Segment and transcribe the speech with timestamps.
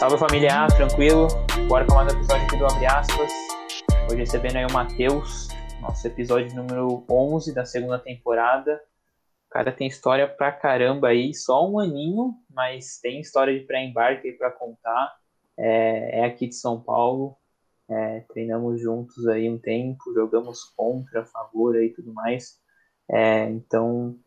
[0.00, 1.28] Salve família, tranquilo?
[1.68, 3.30] Bora para mais um episódio aqui do Abre Aspas.
[4.06, 5.48] Hoje recebendo aí o Matheus,
[5.82, 8.82] nosso episódio número 11 da segunda temporada.
[9.46, 14.28] O cara tem história pra caramba aí, só um aninho, mas tem história de pré-embarque
[14.28, 15.14] aí pra contar.
[15.58, 17.36] É, é, aqui de São Paulo,
[17.86, 22.58] é, treinamos juntos aí um tempo, jogamos contra, a favor aí e tudo mais.
[23.06, 24.18] É, então,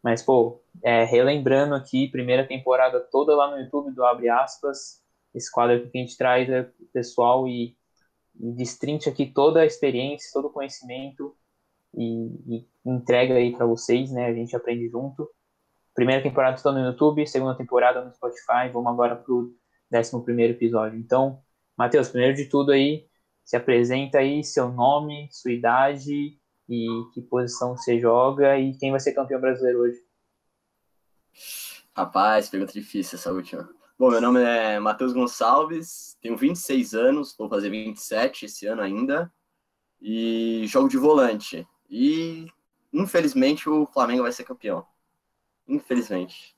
[0.00, 4.97] mas pô, é, relembrando aqui, primeira temporada toda lá no YouTube do Abre Aspas,
[5.34, 7.76] esse quadro aqui que a gente traz é pessoal e,
[8.38, 11.36] e destrincha aqui toda a experiência, todo o conhecimento
[11.94, 14.26] e, e entrega aí para vocês, né?
[14.26, 15.28] A gente aprende junto.
[15.94, 18.68] Primeira temporada está no YouTube, segunda temporada no Spotify.
[18.72, 19.54] Vamos agora pro
[19.92, 20.98] 11 primeiro episódio.
[20.98, 21.42] Então,
[21.76, 23.06] Matheus, primeiro de tudo aí,
[23.44, 26.38] se apresenta aí, seu nome, sua idade
[26.68, 29.98] e que posição você joga e quem vai ser campeão brasileiro hoje.
[31.96, 33.77] Rapaz, pergunta difícil essa última.
[33.98, 39.28] Bom, meu nome é Matheus Gonçalves, tenho 26 anos, vou fazer 27 esse ano ainda,
[40.00, 41.66] e jogo de volante.
[41.90, 42.46] E,
[42.92, 44.86] infelizmente, o Flamengo vai ser campeão.
[45.66, 46.56] Infelizmente.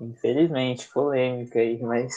[0.00, 2.12] Infelizmente, polêmica aí, mas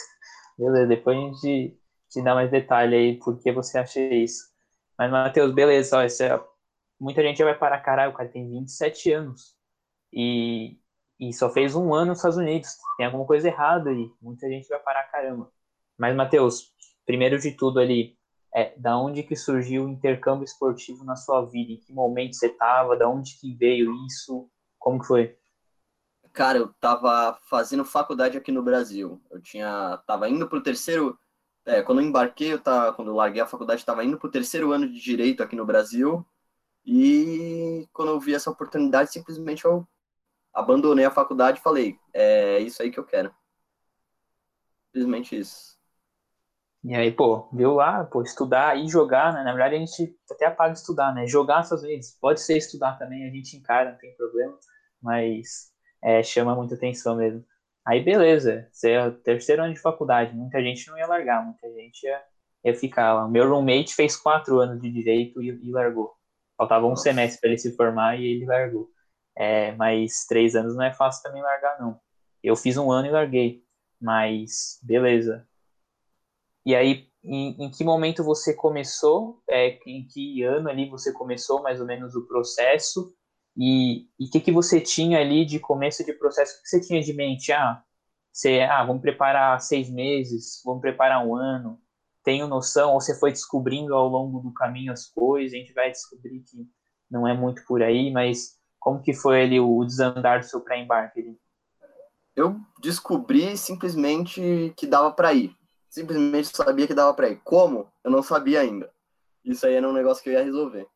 [0.58, 1.78] beleza, depois a gente
[2.08, 4.50] te dá mais detalhe aí por que você acha isso.
[4.98, 6.44] Mas, Matheus, beleza, ó, é...
[6.98, 9.54] muita gente vai parar, caralho, o cara tem 27 anos.
[10.12, 10.79] E
[11.20, 12.78] e só fez um ano nos Estados Unidos.
[12.96, 14.10] Tem alguma coisa errada aí.
[14.22, 15.52] Muita gente vai parar caramba.
[15.98, 16.72] Mas, Matheus,
[17.04, 18.16] primeiro de tudo ali,
[18.54, 21.72] é, da onde que surgiu o intercâmbio esportivo na sua vida?
[21.72, 22.96] Em que momento você estava?
[22.96, 24.50] Da onde que veio isso?
[24.78, 25.36] Como que foi?
[26.32, 29.20] Cara, eu estava fazendo faculdade aqui no Brasil.
[29.30, 31.18] Eu tinha, tava indo pro terceiro,
[31.66, 34.72] é, quando eu embarquei, eu tava, quando eu larguei a faculdade, estava indo pro terceiro
[34.72, 36.24] ano de direito aqui no Brasil.
[36.84, 39.86] E quando eu vi essa oportunidade, simplesmente eu
[40.54, 43.34] abandonei a faculdade e falei, é isso aí que eu quero.
[44.92, 45.78] Simplesmente isso.
[46.82, 49.42] E aí, pô, viu lá, pô, estudar e jogar, né?
[49.44, 51.26] Na verdade, a gente até apaga estudar, né?
[51.26, 54.58] Jogar às vezes, pode ser estudar também, a gente encara, não tem problema,
[55.02, 55.70] mas
[56.02, 57.44] é, chama muita atenção mesmo.
[57.86, 61.68] Aí, beleza, você é o terceiro ano de faculdade, muita gente não ia largar, muita
[61.74, 62.22] gente ia,
[62.64, 63.28] ia ficar lá.
[63.28, 66.14] Meu roommate fez quatro anos de direito e, e largou.
[66.56, 67.02] Faltava um Nossa.
[67.02, 68.88] semestre para ele se formar e ele largou.
[69.36, 72.00] É, mas três anos não é fácil também largar, não.
[72.42, 73.64] Eu fiz um ano e larguei,
[74.00, 75.46] mas beleza.
[76.64, 79.42] E aí, em, em que momento você começou?
[79.48, 83.14] É, em que ano ali você começou mais ou menos o processo?
[83.56, 86.58] E o que, que você tinha ali de começo de processo?
[86.58, 87.52] O que você tinha de mente?
[87.52, 87.82] Ah,
[88.32, 91.80] você, ah, vamos preparar seis meses, vamos preparar um ano.
[92.22, 92.94] Tenho noção?
[92.94, 95.52] Ou você foi descobrindo ao longo do caminho as coisas?
[95.54, 96.68] A gente vai descobrir que
[97.10, 101.36] não é muito por aí, mas como que foi ali o desandar do seu pré-embarque?
[102.34, 105.54] Eu descobri simplesmente que dava para ir.
[105.90, 107.40] Simplesmente sabia que dava para ir.
[107.44, 107.92] Como?
[108.02, 108.90] Eu não sabia ainda.
[109.44, 110.86] Isso aí era um negócio que eu ia resolver.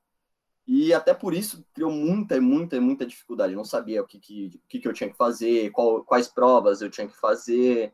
[0.66, 3.52] E até por isso criou muita, muita, muita dificuldade.
[3.52, 6.26] Eu não sabia o que, que, o que, que eu tinha que fazer, qual, quais
[6.26, 7.92] provas eu tinha que fazer,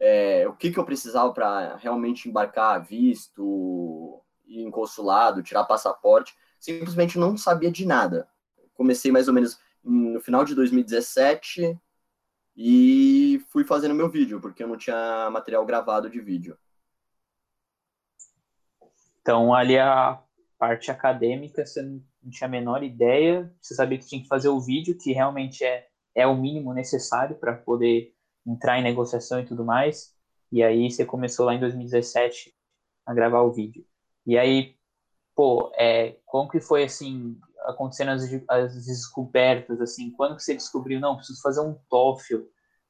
[0.00, 6.34] é, o que, que eu precisava para realmente embarcar visto, ir em consulado, tirar passaporte.
[6.58, 8.28] Simplesmente não sabia de nada
[8.80, 11.78] comecei mais ou menos no final de 2017
[12.56, 16.56] e fui fazendo meu vídeo, porque eu não tinha material gravado de vídeo.
[19.20, 20.18] Então, ali a
[20.58, 24.58] parte acadêmica, você não tinha a menor ideia, você sabia que tinha que fazer o
[24.58, 28.14] vídeo, que realmente é, é o mínimo necessário para poder
[28.46, 30.16] entrar em negociação e tudo mais.
[30.50, 32.54] E aí você começou lá em 2017
[33.04, 33.84] a gravar o vídeo.
[34.24, 34.74] E aí,
[35.34, 41.16] pô, é, como que foi assim, acontecendo as, as descobertas, assim, quando você descobriu, não,
[41.16, 42.42] preciso fazer um TOEFL,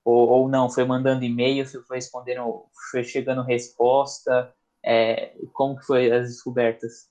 [0.05, 6.11] ou, ou não, foi mandando e-mail, foi respondendo, foi chegando resposta, é, como que foi
[6.11, 7.11] as descobertas?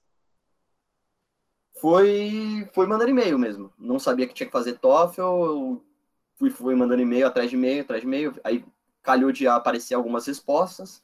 [1.80, 5.82] Foi, foi mandando e-mail mesmo, não sabia que tinha que fazer TOEFL,
[6.38, 8.66] fui, fui mandando e-mail atrás de e-mail, atrás de e-mail, aí
[9.02, 11.02] calhou de aparecer algumas respostas,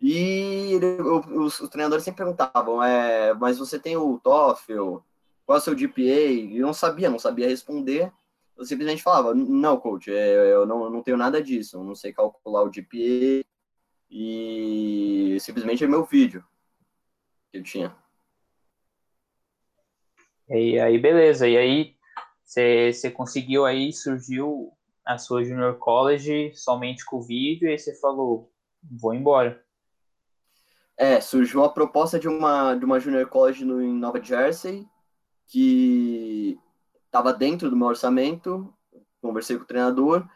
[0.00, 4.98] e ele, os, os, treinadores sempre perguntavam, é, mas você tem o TOEFL,
[5.46, 6.00] qual é o seu GPA?
[6.00, 8.12] E eu não sabia, não sabia responder.
[8.56, 11.94] Eu simplesmente falava, não, coach, é, eu não, eu não tenho nada disso, eu não
[11.94, 13.44] sei calcular o GPA
[14.08, 16.44] e simplesmente é meu vídeo
[17.50, 17.94] que eu tinha.
[20.48, 21.48] E aí, beleza.
[21.48, 21.96] E aí,
[22.44, 24.72] você conseguiu aí, surgiu
[25.04, 28.52] a sua Junior College somente com o vídeo e aí você falou,
[28.82, 29.62] vou embora.
[30.96, 34.86] É, surgiu a proposta de uma, de uma Junior College no, em Nova Jersey
[35.46, 36.58] que
[37.06, 38.72] estava dentro do meu orçamento,
[39.20, 40.28] conversei com o treinador,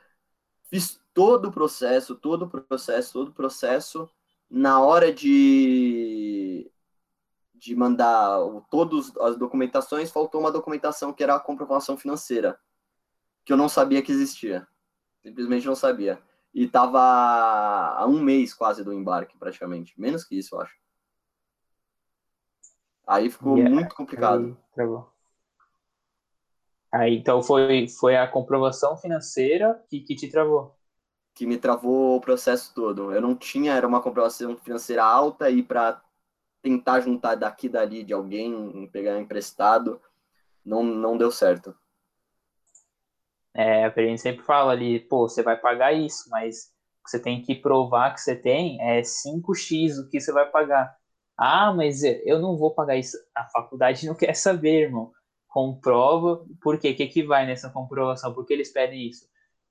[0.64, 4.08] fiz todo o processo, todo o processo, todo o processo.
[4.50, 6.70] Na hora de,
[7.54, 8.38] de mandar
[8.70, 12.58] todas as documentações, faltou uma documentação que era a comprovação financeira,
[13.44, 14.66] que eu não sabia que existia.
[15.22, 16.22] Simplesmente não sabia.
[16.54, 20.00] E estava há um mês quase do embarque, praticamente.
[20.00, 20.74] Menos que isso, eu acho.
[23.08, 23.74] Aí ficou yeah.
[23.74, 24.44] muito complicado.
[24.44, 24.56] Aí,
[26.92, 30.76] Aí, então foi, foi a comprovação financeira que, que te travou.
[31.34, 33.10] Que me travou o processo todo.
[33.10, 36.02] Eu não tinha, era uma comprovação financeira alta e para
[36.60, 40.00] tentar juntar daqui e dali de alguém, pegar emprestado,
[40.62, 41.74] não, não deu certo.
[43.54, 46.74] É, a gente sempre fala ali, pô, você vai pagar isso, mas
[47.06, 50.97] você tem que provar que você tem é 5x o que você vai pagar.
[51.38, 53.16] Ah, mas eu não vou pagar isso.
[53.34, 55.12] A faculdade não quer saber, irmão.
[55.48, 56.90] Comprova, por quê?
[56.90, 58.34] O que, que vai nessa comprovação?
[58.34, 59.26] Por que eles pedem isso?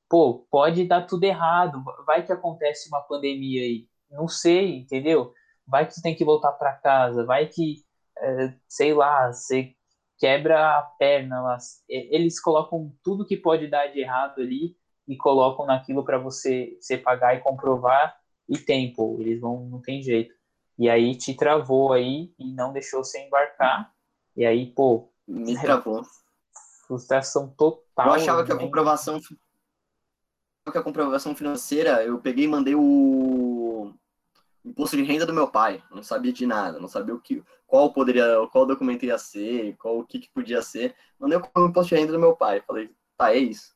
[0.09, 1.83] Pô, pode dar tudo errado.
[2.05, 3.87] Vai que acontece uma pandemia aí.
[4.09, 5.33] Não sei, entendeu?
[5.67, 7.25] Vai que você tem que voltar para casa.
[7.25, 7.83] Vai que,
[8.19, 9.75] é, sei lá, você
[10.17, 11.57] quebra a perna.
[11.89, 14.75] Eles colocam tudo que pode dar de errado ali
[15.07, 18.17] e colocam naquilo para você, você pagar e comprovar
[18.49, 20.33] e tem, pô, eles vão, não tem jeito.
[20.77, 23.91] E aí te travou aí e não deixou você embarcar.
[24.35, 25.11] E aí, pô.
[25.27, 26.05] Me travou.
[26.85, 28.07] Frustração total.
[28.07, 29.19] Eu achava que a comprovação.
[29.19, 33.93] Que a comprovação financeira, eu peguei e mandei o
[34.63, 35.81] imposto de renda do meu pai.
[35.89, 39.99] Não sabia de nada, não sabia o que, qual poderia, qual documento ia ser, qual
[39.99, 40.93] o que, que podia ser.
[41.17, 42.61] Mandei o imposto de renda do meu pai.
[42.61, 43.75] Falei, tá, é isso.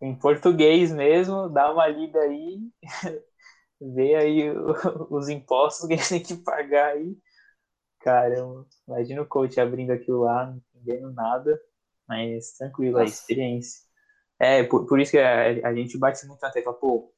[0.00, 2.60] Em português mesmo, dá uma lida aí.
[3.80, 4.50] vê aí
[5.10, 7.16] os impostos que a gente tem que pagar aí.
[8.00, 11.58] Caramba, imagina o coach abrindo aquilo lá, não entendendo nada,
[12.06, 13.80] mas tranquilo, é experiência.
[14.38, 17.12] É, por, por isso que a, a, gente bate muito na tecla, pô,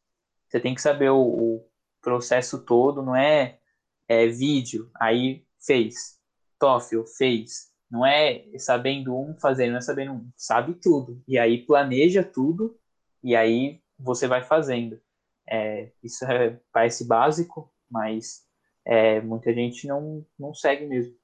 [0.48, 1.68] você tem que saber o, o
[2.00, 3.58] processo todo, não é,
[4.06, 6.20] é vídeo, aí fez,
[6.58, 11.64] TOEFL fez, não é sabendo um fazendo, não é sabendo um, sabe tudo, e aí
[11.66, 12.78] planeja tudo,
[13.22, 15.00] e aí você vai fazendo.
[15.48, 18.44] É, isso é, parece básico, mas
[18.84, 21.14] é, muita gente não, não segue mesmo.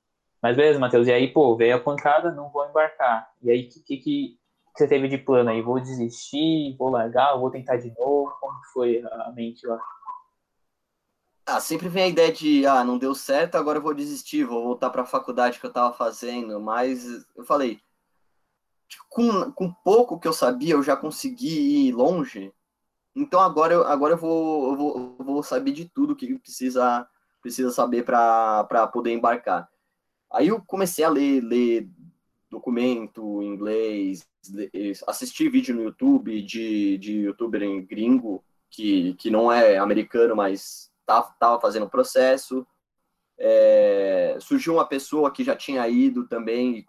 [0.42, 3.30] Mas beleza, Matheus, e aí, pô, veio a pancada, não vou embarcar.
[3.40, 4.38] E aí, o que, que, que,
[4.76, 5.62] você teve de plano aí?
[5.62, 8.32] Vou desistir, vou largar, vou tentar de novo?
[8.40, 9.80] Como foi a mente lá?
[11.46, 14.62] Ah, sempre vem a ideia de, ah, não deu certo, agora eu vou desistir, vou
[14.62, 16.58] voltar para a faculdade que eu estava fazendo.
[16.60, 17.04] Mas
[17.36, 17.80] eu falei,
[19.08, 22.52] com, com pouco que eu sabia, eu já consegui ir longe.
[23.14, 27.06] Então agora, eu, agora eu, vou, eu, vou, eu vou saber de tudo que precisa,
[27.40, 29.68] precisa saber para poder embarcar.
[30.32, 31.88] Aí eu comecei a ler, ler
[32.50, 34.26] documento em inglês,
[35.06, 40.90] assistir vídeo no YouTube de, de youtuber em gringo, que, que não é americano, mas
[41.06, 42.66] tá, fazendo o processo.
[43.38, 46.86] É, surgiu uma pessoa que já tinha ido também e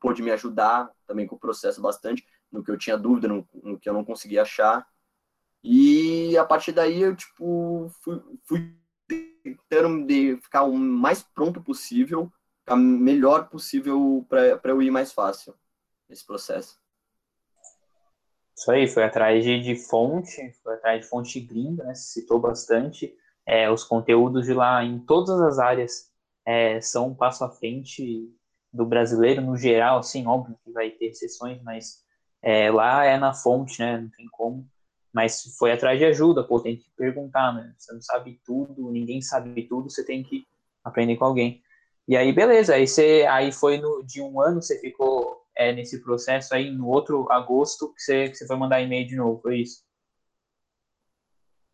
[0.00, 3.78] pôde me ajudar também com o processo bastante, no que eu tinha dúvida, no, no
[3.78, 4.86] que eu não conseguia achar.
[5.62, 8.76] E a partir daí eu, tipo, fui, fui
[9.42, 15.54] tentando de ficar o mais pronto possível, ficar melhor possível para eu ir mais fácil
[16.08, 16.78] nesse processo.
[18.56, 21.94] Isso aí, foi atrás de, de fonte, foi atrás de fonte gringa, né?
[21.94, 23.14] Se citou bastante.
[23.46, 26.10] É, os conteúdos de lá em todas as áreas
[26.44, 28.30] é, são um passo à frente
[28.72, 32.04] do brasileiro no geral, assim, óbvio que vai ter exceções, mas
[32.42, 33.98] é, lá é na fonte, né?
[33.98, 34.68] Não tem como
[35.12, 37.74] mas foi atrás de ajuda, pô, tem que perguntar, né?
[37.76, 40.46] Você não sabe tudo, ninguém sabe tudo, você tem que
[40.84, 41.62] aprender com alguém.
[42.06, 46.02] E aí, beleza, aí você aí foi no, de um ano, você ficou é, nesse
[46.02, 49.60] processo aí, no outro agosto, que você, que você foi mandar e-mail de novo, foi
[49.60, 49.84] isso?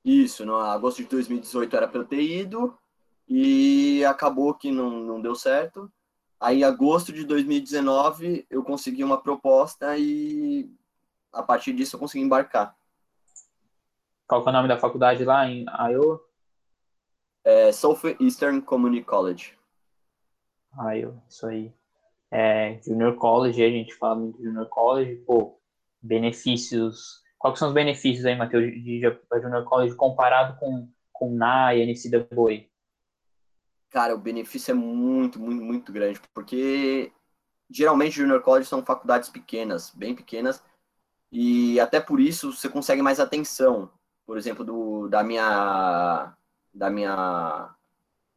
[0.05, 2.76] Isso, no agosto de 2018 era para eu ter ido,
[3.28, 5.90] e acabou que não, não deu certo.
[6.38, 10.71] Aí, agosto de 2019, eu consegui uma proposta e
[11.33, 12.76] a partir disso eu consegui embarcar.
[14.26, 16.21] Qual é o nome da faculdade lá em Iowa?
[17.45, 19.56] É Southeastern Community College.
[20.76, 21.73] Iowa, isso aí.
[22.30, 25.61] É, junior College, a gente fala muito de Junior College, pô,
[26.02, 27.23] benefícios.
[27.38, 31.76] Quais são os benefícios aí, Matheus, de, de, de Junior College comparado com, com NA
[31.76, 32.66] e NCAA?
[33.90, 37.12] Cara, o benefício é muito, muito, muito grande, porque
[37.71, 40.62] geralmente Junior College são faculdades pequenas, bem pequenas,
[41.30, 43.90] e até por isso você consegue mais atenção
[44.26, 46.35] por exemplo, do, da minha
[46.75, 47.75] da minha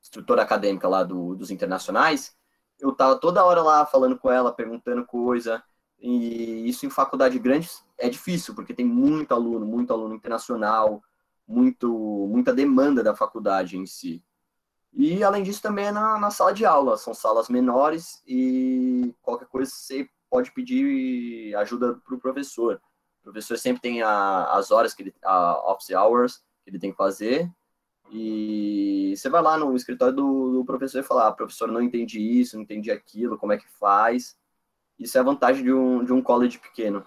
[0.01, 2.33] instrutora acadêmica lá do, dos internacionais,
[2.79, 5.61] eu tava toda hora lá falando com ela, perguntando coisa,
[5.99, 11.03] e isso em faculdade grande é difícil, porque tem muito aluno, muito aluno internacional,
[11.45, 11.89] muito,
[12.29, 14.23] muita demanda da faculdade em si.
[14.93, 16.97] E, além disso, também é na, na sala de aula.
[16.97, 22.81] São salas menores e qualquer coisa você pode pedir ajuda para o professor.
[23.21, 26.91] O professor sempre tem a, as horas, que ele, a office hours, que ele tem
[26.91, 27.49] que fazer.
[28.11, 32.19] E você vai lá no escritório do, do professor e fala, ah, professor, não entendi
[32.19, 34.37] isso, não entendi aquilo, como é que faz.
[34.97, 37.05] Isso é a vantagem de um, de um college pequeno.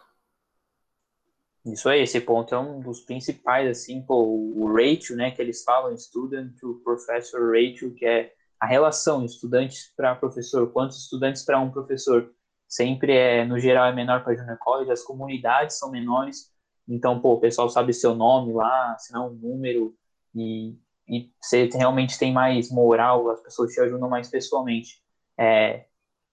[1.64, 5.62] Isso aí, esse ponto é um dos principais, assim, pô, o ratio, né, que eles
[5.62, 11.60] falam, student to professor ratio, que é a relação estudantes para professor, quantos estudantes para
[11.60, 12.32] um professor.
[12.72, 16.50] Sempre é, no geral, é menor para junior college, as comunidades são menores,
[16.88, 19.94] então, pô, o pessoal sabe seu nome lá, assinar um número,
[20.34, 20.74] e,
[21.06, 25.02] e você realmente tem mais moral, as pessoas te ajudam mais pessoalmente.
[25.38, 25.84] É,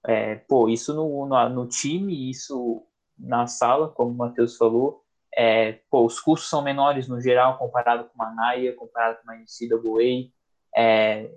[0.08, 5.04] é, pô, isso no, no, no time, isso na sala, como o Matheus falou,
[5.36, 9.36] é, pô, os custos são menores no geral comparado com uma NAIA, comparado com uma
[9.36, 10.32] NCAA.
[10.74, 11.30] É,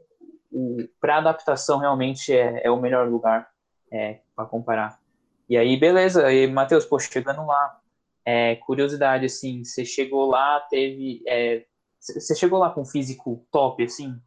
[1.00, 3.50] para adaptação, realmente é, é, o melhor lugar
[3.92, 5.00] é, para comparar.
[5.48, 6.32] E aí, beleza.
[6.32, 7.80] E, Matheus, pô, chegando lá,
[8.24, 11.22] é, curiosidade, assim, você chegou lá, teve...
[11.26, 11.64] É,
[12.00, 14.20] você chegou lá com físico top, assim?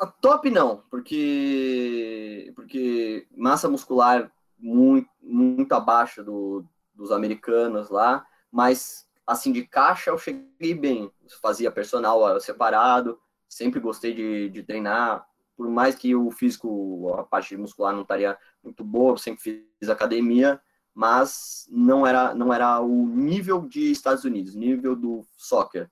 [0.00, 9.06] A top não, porque porque massa muscular muito muito abaixo do, dos americanos lá, mas
[9.26, 11.10] assim de caixa eu cheguei bem,
[11.40, 13.18] fazia personal separado,
[13.48, 15.26] sempre gostei de, de treinar,
[15.60, 19.90] por mais que o físico, a parte muscular não estaria muito boa, eu sempre fiz
[19.90, 20.58] academia,
[20.94, 25.90] mas não era não era o nível de Estados Unidos, nível do soccer.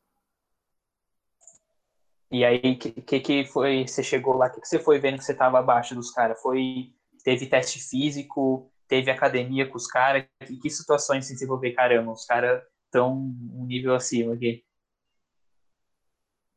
[2.30, 3.86] E aí, que, que, que foi?
[3.86, 6.40] Você chegou lá, que, que você foi vendo que você estava abaixo dos caras?
[6.40, 8.72] Foi teve teste físico?
[8.88, 13.12] teve academia com os caras, que, que situações você for ver, caramba, os caras estão
[13.52, 14.64] um nível acima aqui.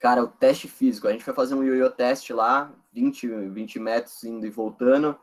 [0.02, 4.24] Cara, o teste físico, a gente foi fazer um ioiô teste lá, 20, 20 metros
[4.24, 5.16] indo e voltando.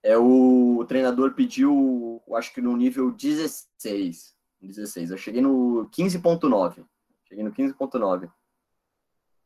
[0.00, 4.32] É, o, treinador pediu, acho que no nível 16.
[4.62, 5.10] 16.
[5.10, 6.86] Eu cheguei no 15.9.
[7.24, 8.30] Cheguei no 15.9.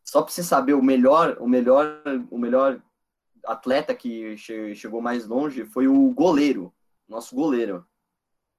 [0.04, 2.82] Só para você saber, o melhor, o melhor, o melhor
[3.47, 6.70] atleta que che chegou mais longe foi o goleiro,
[7.08, 7.87] nosso goleiro.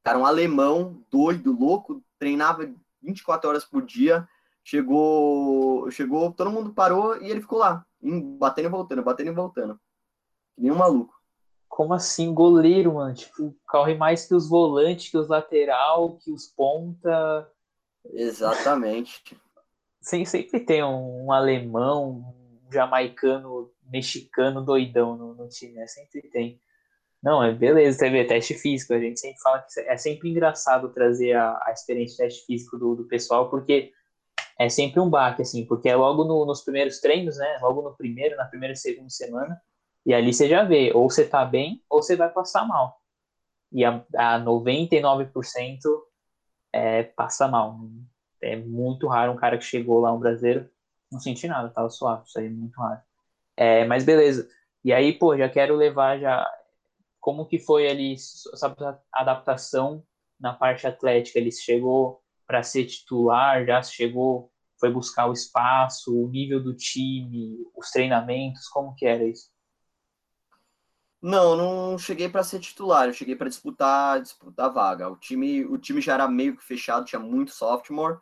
[0.03, 2.73] Cara, um alemão, doido, louco, treinava
[3.03, 4.27] 24 horas por dia.
[4.69, 7.83] Chegou, chegou, todo mundo parou e ele ficou lá,
[8.37, 9.79] batendo e voltando, batendo e voltando.
[10.53, 11.11] Que nem um maluco.
[11.67, 13.15] Como assim, goleiro, mano?
[13.15, 17.51] Tipo, corre mais que os volantes, que os lateral, que os ponta.
[18.13, 19.35] Exatamente.
[19.99, 22.23] sempre tem um, um alemão,
[22.67, 25.87] um jamaicano mexicano doidão no, no time, né?
[25.87, 26.61] Sempre tem.
[27.23, 31.33] Não, é beleza, vê, teste físico, a gente sempre fala que é sempre engraçado trazer
[31.33, 33.91] a, a experiência de teste físico do, do pessoal, porque
[34.59, 37.57] é sempre um baque, assim, porque é logo no, nos primeiros treinos, né?
[37.61, 39.59] Logo no primeiro, na primeira e segunda semana,
[40.05, 42.99] e ali você já vê, ou você tá bem, ou você vai passar mal.
[43.71, 45.79] E a, a 99%
[46.73, 47.79] é, passa mal.
[48.41, 50.69] É muito raro um cara que chegou lá, um brasileiro,
[51.09, 53.01] não senti nada, tava suave, isso aí é muito raro.
[53.55, 54.49] É, mas beleza.
[54.83, 56.45] E aí, pô, já quero levar já
[57.19, 58.75] como que foi ali essa
[59.13, 60.03] adaptação
[60.39, 61.39] na parte atlética.
[61.39, 67.63] Ele chegou para ser titular, já chegou, foi buscar o espaço, o nível do time,
[67.77, 69.51] os treinamentos, como que era isso?
[71.21, 75.07] Não, não cheguei para ser titular, eu cheguei para disputar, disputar vaga.
[75.07, 78.17] O time, o time já era meio que fechado, tinha muito sophomore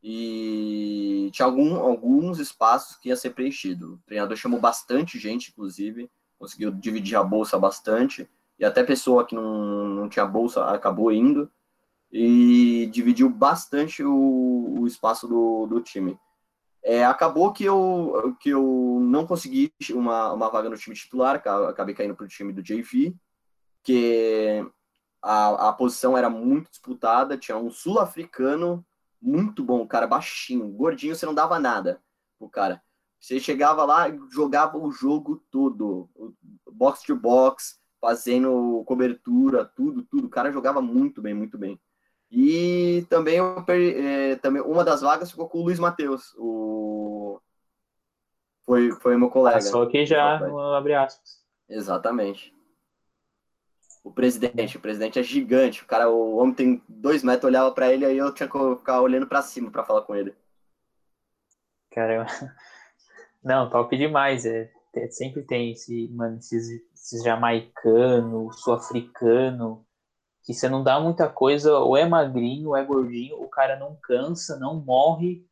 [0.00, 3.94] e tinha algum, alguns espaços que ia ser preenchido.
[3.94, 9.34] O treinador chamou bastante gente, inclusive, conseguiu dividir a bolsa bastante, e até pessoa que
[9.34, 11.50] não, não tinha bolsa acabou indo,
[12.16, 16.16] e dividiu bastante o, o espaço do, do time.
[16.80, 21.92] É, acabou que eu, que eu não consegui uma, uma vaga no time titular, acabei
[21.92, 23.16] caindo para o time do JV,
[23.82, 24.64] que
[25.20, 28.86] a, a posição era muito disputada, tinha um sul-africano
[29.20, 32.00] muito bom, cara, baixinho, gordinho, você não dava nada
[32.38, 32.80] o cara.
[33.18, 36.08] Você chegava lá e jogava o jogo todo,
[36.70, 40.26] box to box, fazendo cobertura, tudo, tudo.
[40.26, 41.80] O cara jogava muito bem, muito bem.
[42.30, 47.40] E também, é, também uma das vagas ficou com o Luiz Matheus, o
[48.64, 49.60] foi, foi meu colega.
[49.60, 50.40] Só que já
[50.76, 51.44] abre aspas.
[51.68, 52.52] Exatamente.
[54.02, 55.82] O presidente, o presidente é gigante.
[55.82, 59.00] O cara, o homem tem dois metros, olhava para ele, aí eu tinha que ficar
[59.00, 60.34] olhando para cima para falar com ele.
[61.90, 62.26] Caramba.
[63.42, 64.44] Não, top demais.
[64.44, 64.70] É,
[65.10, 69.86] sempre tem esse, mano, esses, esses jamaicano, sul-africano,
[70.44, 73.96] que você não dá muita coisa, ou é magrinho, ou é gordinho, o cara não
[74.02, 75.46] cansa, não morre,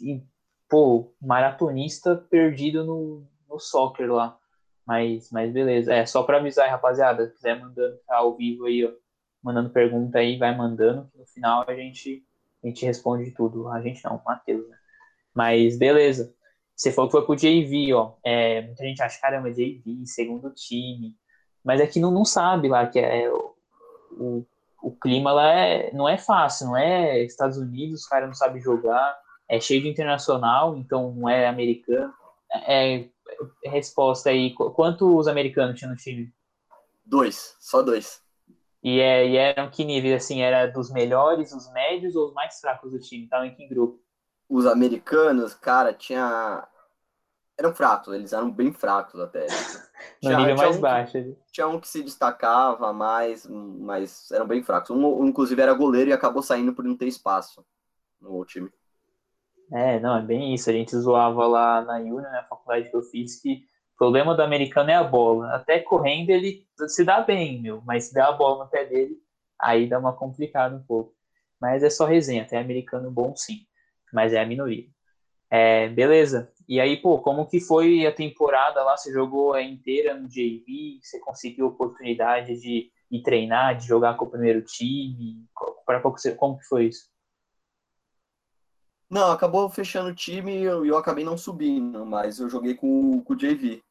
[0.00, 0.22] e,
[0.68, 4.36] pô, maratonista perdido no, no soccer lá.
[4.86, 5.94] Mas, mas beleza.
[5.94, 8.92] É, só para avisar, rapaziada, se quiser mandando tá ao vivo aí, ó,
[9.42, 12.24] mandando pergunta aí, vai mandando, que no final a gente,
[12.64, 13.68] a gente responde tudo.
[13.68, 14.76] A gente não, o Matheus, né?
[15.34, 16.34] Mas beleza.
[16.74, 18.16] Você falou que foi pro JV, ó.
[18.24, 21.16] É, muita gente acha, caramba, JV, segundo time.
[21.64, 23.30] Mas é que não, não sabe lá que é
[24.18, 24.46] o,
[24.82, 28.60] o clima lá é, não é fácil, não é Estados Unidos, os caras não sabem
[28.60, 29.16] jogar,
[29.48, 32.12] é cheio de internacional, então não é americano.
[32.50, 33.04] É,
[33.64, 36.32] é resposta aí, quantos americanos tinha no time?
[37.04, 38.22] Dois, só dois.
[38.82, 42.60] E, é, e eram que nível, assim, era dos melhores, os médios ou os mais
[42.60, 43.24] fracos do time?
[43.24, 44.00] Estavam em que grupo?
[44.48, 46.66] Os americanos, cara, tinha...
[47.62, 49.46] Eram fracos, eles eram bem fracos até.
[50.20, 51.12] no tinha, nível mais um baixo.
[51.12, 54.90] Que, tinha um que se destacava mais, mas eram bem fracos.
[54.90, 57.64] Um, inclusive, era goleiro e acabou saindo por não ter espaço
[58.20, 58.68] no time.
[59.72, 60.68] É, não, é bem isso.
[60.68, 63.64] A gente zoava lá na Uni, na faculdade que eu fiz, que
[63.94, 65.54] o problema do americano é a bola.
[65.54, 69.16] Até correndo ele se dá bem, meu, mas se der a bola no pé dele,
[69.56, 71.14] aí dá uma complicada um pouco.
[71.60, 73.60] Mas é só resenha, até americano bom sim,
[74.12, 74.88] mas é a minoria.
[75.48, 76.50] É, beleza.
[76.68, 78.96] E aí, pô, como que foi a temporada lá?
[78.96, 81.00] Você jogou inteira no JV?
[81.02, 85.44] Você conseguiu oportunidade de ir treinar, de jogar com o primeiro time?
[85.84, 87.10] Para como que foi isso?
[89.10, 93.22] Não, acabou fechando o time e eu, eu, acabei não subindo, mas eu joguei com,
[93.22, 93.82] com o JV.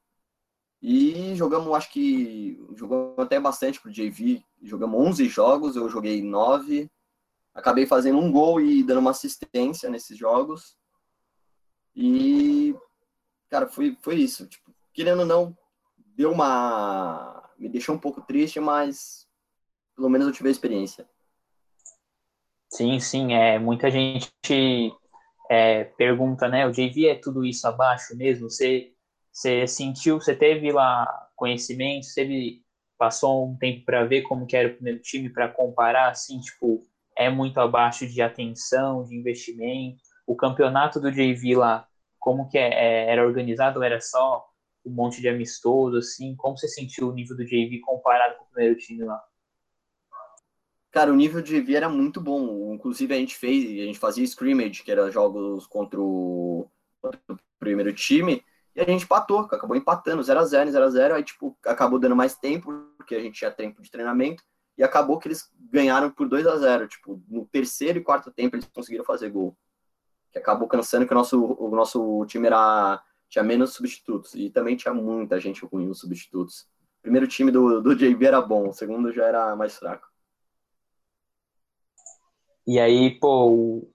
[0.81, 4.43] E jogamos, acho que jogamos até bastante pro JV.
[4.63, 6.89] Jogamos 11 jogos, eu joguei 9.
[7.53, 10.75] Acabei fazendo um gol e dando uma assistência nesses jogos.
[11.95, 12.75] E,
[13.49, 14.47] cara, foi, foi isso.
[14.47, 15.57] Tipo, querendo ou não,
[16.15, 17.49] deu uma.
[17.57, 19.27] Me deixou um pouco triste, mas
[19.95, 21.07] pelo menos eu tive a experiência.
[22.69, 23.33] Sim, sim.
[23.33, 24.31] É, muita gente
[25.49, 26.65] é, pergunta, né?
[26.65, 28.49] O JV é tudo isso abaixo mesmo?
[28.49, 28.93] Você,
[29.31, 32.63] você sentiu, você teve lá conhecimento, teve,
[32.97, 36.87] passou um tempo para ver como que era o primeiro time, para comparar, assim, tipo,
[37.17, 40.01] é muito abaixo de atenção, de investimento?
[40.31, 41.85] O campeonato do JV lá,
[42.17, 44.47] como que é, é, era organizado ou era só
[44.85, 46.37] um monte de amistoso, assim?
[46.37, 49.21] Como você sentiu o nível do JV comparado com o primeiro time lá?
[50.89, 52.73] Cara, o nível de V era muito bom.
[52.73, 56.65] Inclusive, a gente fez, a gente fazia scrimmage, que era jogos contra o,
[57.01, 58.41] contra o primeiro time,
[58.73, 63.15] e a gente empatou, acabou empatando 0x0, 0x0, aí, tipo, acabou dando mais tempo, porque
[63.15, 64.41] a gente tinha tempo de treinamento,
[64.77, 68.55] e acabou que eles ganharam por 2 a 0 Tipo, no terceiro e quarto tempo
[68.55, 69.57] eles conseguiram fazer gol.
[70.31, 74.75] Que acabou cansando que o nosso, o nosso time era, tinha menos substitutos, e também
[74.75, 76.61] tinha muita gente ruim nos substitutos.
[76.99, 80.07] O primeiro time do, do JB era bom, o segundo já era mais fraco.
[82.65, 83.87] E aí, pô,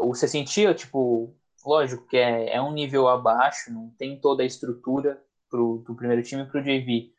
[0.00, 5.22] você sentia, tipo, lógico que é, é um nível abaixo, não tem toda a estrutura
[5.48, 7.12] pro, do primeiro time pro JV,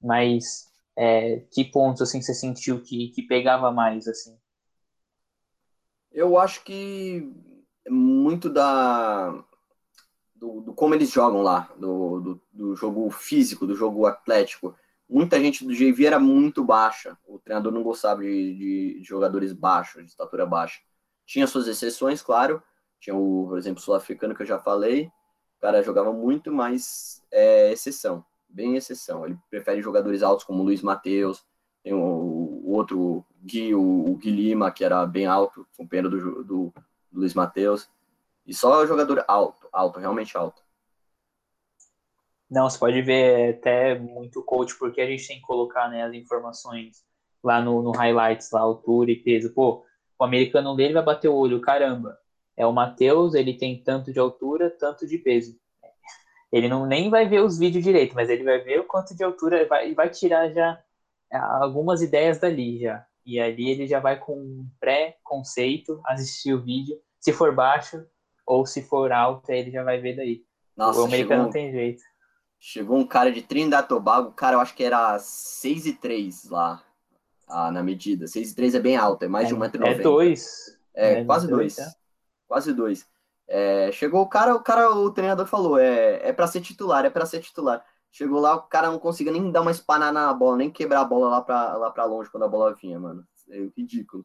[0.00, 4.38] mas é, que pontos, assim, você sentiu que, que pegava mais, assim?
[6.12, 7.32] Eu acho que
[7.88, 9.32] muito da
[10.34, 14.74] do, do como eles jogam lá, do, do, do, jogo físico, do jogo atlético
[15.10, 17.18] muita gente do JV era muito baixa.
[17.26, 20.80] O treinador não gostava de, de, de jogadores baixos, de estatura baixa.
[21.26, 22.62] Tinha suas exceções, claro.
[23.00, 25.10] Tinha o, por exemplo, sul-africano que eu já falei.
[25.58, 29.26] O cara jogava muito, mas é exceção, bem exceção.
[29.26, 31.44] Ele prefere jogadores altos como o Luiz Matheus,
[31.82, 36.74] tem o, o outro Gui, o, o, Lima, que era bem alto, companheiro do, do,
[37.12, 37.88] Luiz Matheus.
[38.46, 40.62] E só jogador alto, alto, realmente alto.
[42.50, 46.12] Não, você pode ver até muito coach, porque a gente tem que colocar né, as
[46.14, 47.04] informações
[47.42, 49.54] lá no, no highlights, lá, altura e peso.
[49.54, 49.84] Pô,
[50.18, 52.18] o americano dele vai bater o olho, caramba.
[52.56, 55.58] É o Matheus, ele tem tanto de altura, tanto de peso.
[56.52, 59.22] Ele não nem vai ver os vídeos direito, mas ele vai ver o quanto de
[59.22, 60.82] altura vai, vai tirar já
[61.32, 63.06] algumas ideias dali já.
[63.30, 67.00] E ali ele já vai com um pré-conceito, assistir o vídeo.
[67.20, 68.04] Se for baixo
[68.44, 70.42] ou se for alto, ele já vai ver daí.
[70.76, 72.02] Nossa, o americano não tem jeito.
[72.58, 76.82] Chegou um cara de Trinidad Tobago, cara, eu acho que era 6 e 3 lá,
[77.46, 78.26] ah, na medida.
[78.26, 79.86] 6 e 3 é bem alto, é mais é, de 1,90m.
[79.86, 80.78] É 2.
[80.92, 81.78] É, é quase 2.
[81.78, 81.92] É.
[82.48, 83.06] Quase 2.
[83.46, 87.10] É, chegou o cara, o cara, o treinador falou, é, é para ser titular, é
[87.10, 87.84] para ser titular.
[88.12, 91.04] Chegou lá, o cara não conseguia nem dar uma espanada na bola, nem quebrar a
[91.04, 93.24] bola lá pra, lá pra longe quando a bola vinha, mano.
[93.48, 94.24] É ridículo.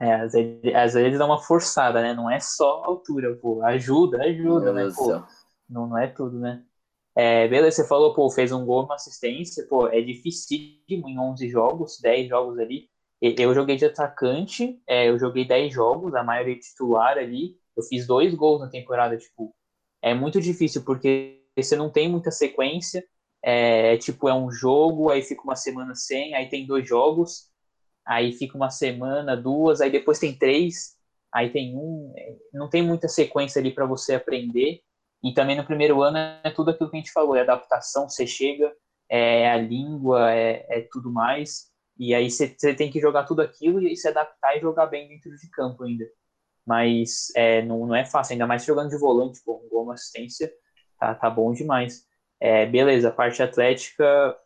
[0.00, 2.14] É, às vezes, às vezes dá uma forçada, né?
[2.14, 3.62] Não é só altura, pô.
[3.64, 4.92] Ajuda, ajuda, Meu né?
[4.96, 5.22] Pô,
[5.68, 6.64] não, não é tudo, né?
[7.16, 11.48] É, beleza, você falou, pô, fez um gol, uma assistência, pô, é dificílimo em 11
[11.48, 12.88] jogos, 10 jogos ali.
[13.20, 17.58] Eu joguei de atacante, é, eu joguei 10 jogos, a maioria titular ali.
[17.76, 19.52] Eu fiz dois gols na temporada, tipo,
[20.00, 23.04] é muito difícil porque você não tem muita sequência.
[23.42, 27.48] É, tipo, é um jogo, aí fica uma semana sem, aí tem dois jogos,
[28.06, 30.96] aí fica uma semana, duas, aí depois tem três,
[31.32, 32.12] aí tem um.
[32.16, 34.80] É, não tem muita sequência ali para você aprender.
[35.22, 38.26] E também no primeiro ano é tudo aquilo que a gente falou, é adaptação, você
[38.26, 38.72] chega,
[39.08, 41.68] é a língua, é, é tudo mais.
[41.98, 45.08] E aí você, você, tem que jogar tudo aquilo e se adaptar e jogar bem
[45.08, 46.04] dentro de campo ainda.
[46.66, 50.52] Mas é, não, não é fácil, ainda mais jogando de volante, pô, gol, uma assistência,
[50.98, 52.06] tá, tá bom demais.
[52.40, 54.36] É, beleza, a parte atlética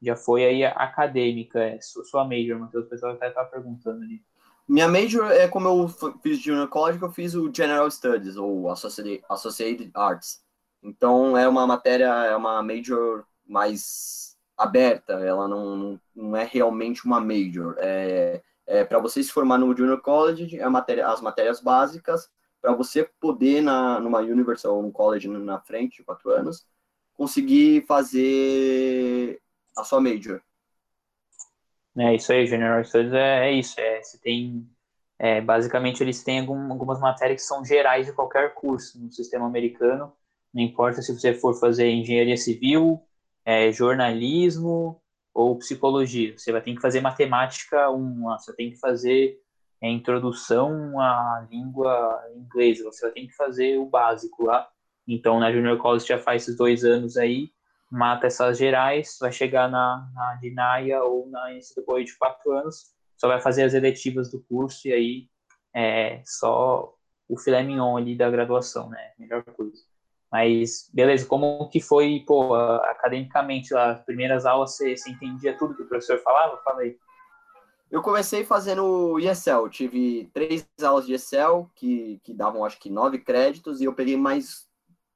[0.00, 4.22] já foi aí acadêmica, é sua major, Matheus, o pessoal até tá perguntando ali.
[4.68, 5.88] Minha major é como eu
[6.22, 10.42] fiz Junior College, eu fiz o General Studies, ou Associated, Arts.
[10.82, 17.18] Então é uma matéria, é uma major mais aberta, ela não, não é realmente uma
[17.18, 17.76] major.
[17.78, 22.72] É, é para você se formar no Junior College, é matéria, as matérias básicas, para
[22.74, 26.66] você poder, na, numa university ou no college na frente, quatro anos,
[27.14, 29.40] conseguir fazer
[29.76, 30.40] a sua major.
[31.96, 33.78] É isso aí, General Studies é, é isso.
[33.80, 34.68] É, você tem,
[35.18, 39.46] é, basicamente, eles têm algum, algumas matérias que são gerais de qualquer curso no sistema
[39.46, 40.12] americano.
[40.54, 43.02] Não importa se você for fazer engenharia civil,
[43.44, 45.02] é, jornalismo
[45.34, 46.36] ou psicologia.
[46.38, 49.40] Você vai ter que fazer matemática 1, você tem que fazer
[49.80, 54.68] é, introdução à língua inglesa, você vai ter que fazer o básico lá.
[55.06, 57.50] Então, na Junior College já faz esses dois anos aí,
[57.90, 63.28] mata essas gerais, vai chegar na, na Dinaia ou na NCAA de quatro anos, só
[63.28, 65.28] vai fazer as eletivas do curso e aí
[65.74, 66.94] é só
[67.28, 69.12] o filé mignon ali da graduação, né?
[69.18, 69.82] Melhor coisa.
[70.30, 75.74] Mas, beleza, como que foi, pô, academicamente, lá, as primeiras aulas, você, você entendia tudo
[75.74, 76.58] que o professor falava?
[76.58, 76.98] Falei.
[77.90, 83.18] Eu comecei fazendo ESL, tive três aulas de Excel que, que davam, acho que, nove
[83.18, 84.68] créditos, e eu peguei mais,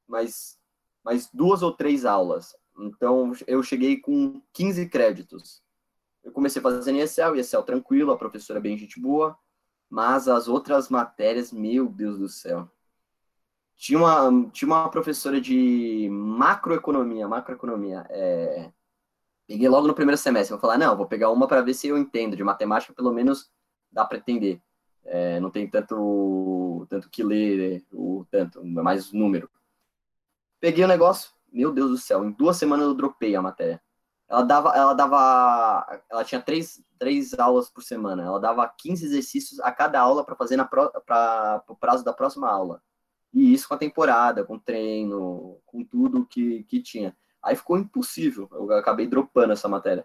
[0.09, 0.59] mais,
[1.05, 2.57] mais duas ou três aulas.
[2.79, 5.63] Então, eu cheguei com 15 créditos.
[6.25, 9.37] Eu comecei fazendo ESL, ESL tranquilo, a professora é bem gente boa,
[9.91, 12.71] mas as outras matérias, meu Deus do céu.
[13.77, 18.73] Tinha uma, tinha uma professora de macroeconomia, macroeconomia, é...
[19.47, 21.99] peguei logo no primeiro semestre, vou falar, não, vou pegar uma para ver se eu
[21.99, 23.51] entendo, de matemática pelo menos
[23.91, 24.61] dá para entender.
[25.05, 29.51] É, não tem tanto, tanto que ler, o tanto, mais número.
[30.61, 33.83] Peguei o negócio, meu Deus do céu, em duas semanas eu dropei a matéria.
[34.33, 38.23] Ela dava, ela dava, ela tinha três, três aulas por semana.
[38.23, 42.83] Ela dava 15 exercícios a cada aula para fazer para o prazo da próxima aula.
[43.35, 47.15] E isso com a temporada, com treino, com tudo que, que tinha.
[47.43, 48.49] Aí ficou impossível.
[48.53, 50.05] Eu acabei dropando essa matéria.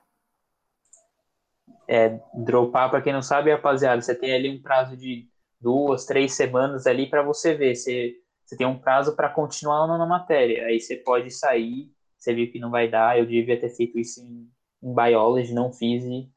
[1.88, 6.34] É, dropar, para quem não sabe, rapaziada, você tem ali um prazo de duas, três
[6.34, 7.76] semanas ali para você ver.
[7.76, 8.16] Você
[8.48, 10.68] você tem um prazo para continuar na matéria.
[10.68, 13.20] Aí você pode sair, você viu que não vai dar.
[13.20, 14.50] Eu devia ter feito isso em,
[14.82, 16.32] em Biology, não fiz e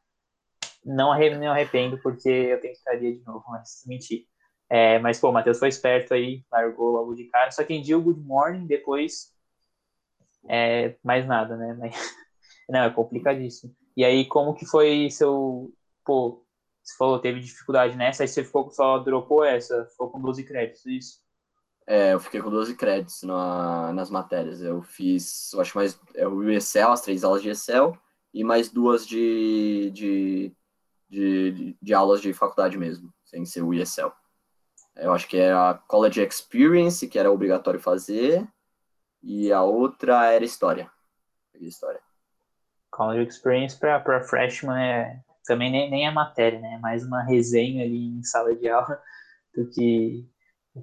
[0.84, 4.26] não, me arrependo porque eu tentaria de novo, mas mentir.
[4.68, 7.50] É, mas, pô, o Matheus foi esperto aí, largou logo de cara.
[7.50, 9.32] Só quem o Good Morning, depois
[10.48, 11.74] é, mais nada, né?
[11.78, 11.94] Mas,
[12.68, 13.74] não, é complicadíssimo.
[13.96, 15.72] E aí, como que foi seu.
[16.04, 16.44] Pô,
[16.82, 20.86] você falou, teve dificuldade nessa, aí você ficou só dropou essa, ficou com 12 créditos,
[20.86, 21.20] isso?
[21.86, 24.62] É, eu fiquei com 12 créditos na, nas matérias.
[24.62, 27.96] Eu fiz, eu acho mais é, o Excel, as três aulas de Excel,
[28.32, 30.52] e mais duas de, de,
[31.08, 34.12] de, de aulas de faculdade mesmo, sem ser o ESL.
[34.96, 38.46] Eu acho que é a College Experience, que era obrigatório fazer,
[39.22, 40.90] e a outra era História.
[41.54, 42.00] História.
[42.90, 46.74] College Experience para freshman é, também nem, nem é matéria, né?
[46.74, 49.00] É mais uma resenha ali em sala de aula
[49.54, 50.28] do que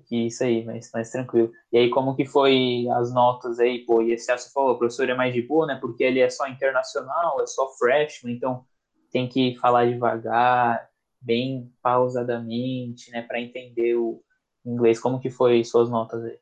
[0.06, 1.52] que isso aí, mas mais tranquilo.
[1.72, 5.10] E aí, como que foi as notas aí, pô, e esse você falou, o professor
[5.10, 8.66] é mais de boa, né, porque ele é só internacional, é só freshman, então
[9.12, 10.90] tem que falar devagar,
[11.22, 14.22] bem pausadamente, né, para entender o
[14.66, 15.00] inglês.
[15.00, 16.38] Como que foi suas notas aí?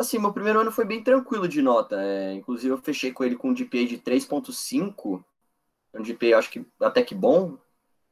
[0.00, 3.36] Assim, meu primeiro ano foi bem tranquilo de nota, é, inclusive eu fechei com ele
[3.36, 5.22] com um GPA de 3.5,
[5.92, 7.58] um GPA acho que até que bom,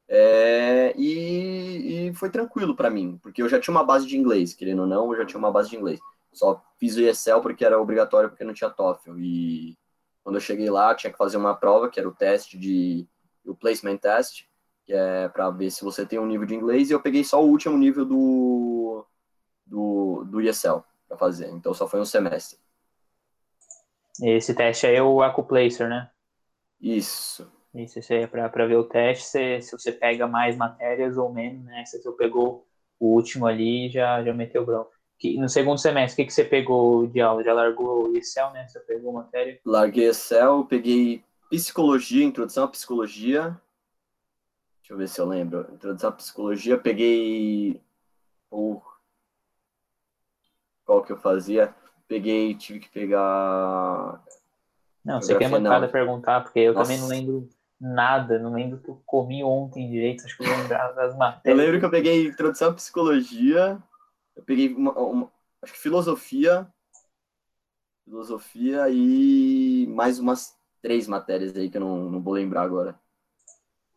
[0.07, 4.53] é, e, e, foi tranquilo para mim, porque eu já tinha uma base de inglês,
[4.53, 5.99] querendo ou não, eu já tinha uma base de inglês.
[6.31, 9.19] Só fiz o ESL porque era obrigatório, porque não tinha TOEFL.
[9.19, 9.79] E
[10.23, 13.09] quando eu cheguei lá, tinha que fazer uma prova, que era o teste de
[13.47, 14.45] o placement test,
[14.85, 17.43] que é para ver se você tem um nível de inglês, e eu peguei só
[17.43, 19.07] o último nível do
[19.67, 21.49] do, do ESL para fazer.
[21.51, 22.59] Então só foi um semestre.
[24.23, 26.11] Esse teste aí é o Acuplacer, né?
[26.81, 27.51] Isso.
[27.75, 31.33] Isso, isso aí é para ver o teste, se, se você pega mais matérias ou
[31.33, 31.85] menos, né?
[31.85, 32.67] Se você pegou
[32.99, 34.91] o último ali, já, já meteu bronca.
[35.19, 37.45] Que, no segundo semestre, o que, que você pegou de aula?
[37.45, 38.67] Já largou Excel, né?
[38.67, 39.61] Você pegou matéria?
[39.65, 43.61] Larguei Excel, peguei psicologia, introdução à psicologia.
[44.81, 45.67] Deixa eu ver se eu lembro.
[45.73, 47.81] Introdução à psicologia, peguei.
[48.51, 48.81] Oh.
[50.89, 51.75] Qual que eu fazia?
[52.09, 54.25] Peguei, tive que pegar.
[55.05, 56.91] Não, você quer mancada perguntar, porque eu Nossa.
[56.91, 57.49] também não lembro
[57.79, 61.45] nada, não lembro o que eu comi ontem direito, acho que eu lembrava das matérias.
[61.45, 63.79] Eu lembro que eu peguei introdução à psicologia,
[64.35, 66.67] eu peguei uma, uma, acho que filosofia,
[68.07, 72.99] filosofia e mais umas três matérias aí que eu não, não vou lembrar agora.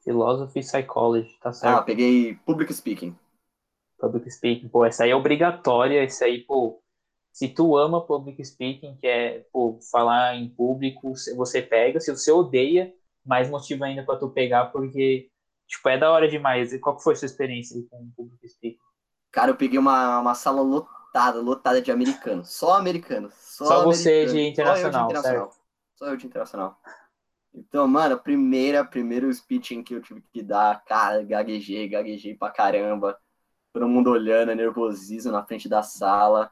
[0.04, 1.78] Philosophy e Psychology, tá certo?
[1.78, 3.16] Ah, peguei Public Speaking.
[3.98, 6.81] Public Speaking, pô, essa aí é obrigatória, esse aí, pô,
[7.32, 12.32] se tu ama Public Speaking, que é, pô, falar em público, você pega, se você
[12.32, 12.94] odeia,
[13.26, 15.30] mais motivo ainda para tu pegar, porque,
[15.68, 16.74] tipo, é da hora demais.
[16.74, 18.78] E qual que foi a sua experiência com Public Speaking?
[19.32, 23.34] Cara, eu peguei uma, uma sala lotada, lotada de americanos, só americanos.
[23.34, 25.52] Só, só você de internacional, só eu de internacional.
[25.52, 25.62] Certo?
[25.96, 26.78] Só eu de internacional.
[27.54, 33.18] Então, mano, primeira, primeiro speech que eu tive que dar, cara, gaguejei, gaguejei pra caramba.
[33.74, 36.52] Todo mundo olhando, nervosismo na frente da sala.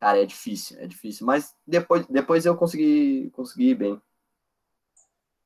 [0.00, 1.26] Cara, é difícil, é difícil.
[1.26, 4.00] Mas depois, depois eu consegui, consegui ir bem.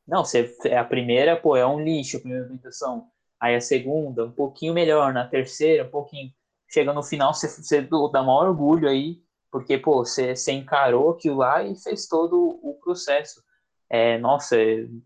[0.07, 3.09] Não, você, a primeira, pô, é um lixo a primeira apresentação.
[3.41, 5.13] Aí a segunda, um pouquinho melhor.
[5.13, 6.33] Na terceira, um pouquinho.
[6.69, 11.37] Chega no final, você, você dá maior orgulho aí, porque, pô, você, você encarou aquilo
[11.39, 13.43] lá e fez todo o processo.
[13.91, 14.57] É, nossa,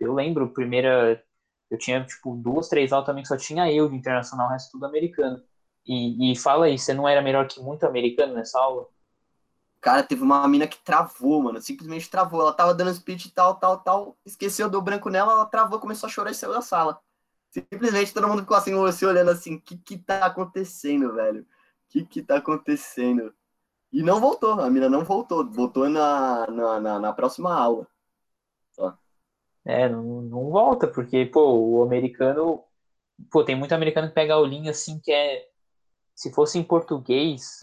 [0.00, 1.22] eu lembro, primeira,
[1.70, 4.72] eu tinha, tipo, duas, três aulas também que só tinha eu de internacional, o resto
[4.72, 5.42] tudo americano.
[5.86, 8.88] E, e fala aí, você não era melhor que muito americano nessa aula?
[9.82, 12.40] Cara, teve uma mina que travou, mano, simplesmente travou.
[12.40, 16.10] Ela tava dando speech tal, tal, tal, esqueceu, deu branco nela, ela travou, começou a
[16.10, 17.00] chorar e saiu da sala.
[17.50, 21.42] Simplesmente todo mundo ficou assim, você olhando assim, o que que tá acontecendo, velho?
[21.42, 21.46] O
[21.90, 23.34] que que tá acontecendo?
[23.92, 27.86] E não voltou, a mina não voltou, voltou na, na, na, na próxima aula.
[29.64, 32.64] É, não, não volta, porque, pô, o americano.
[33.30, 35.48] Pô, tem muito americano que pega a aulinha assim que é.
[36.14, 37.60] Se fosse em português,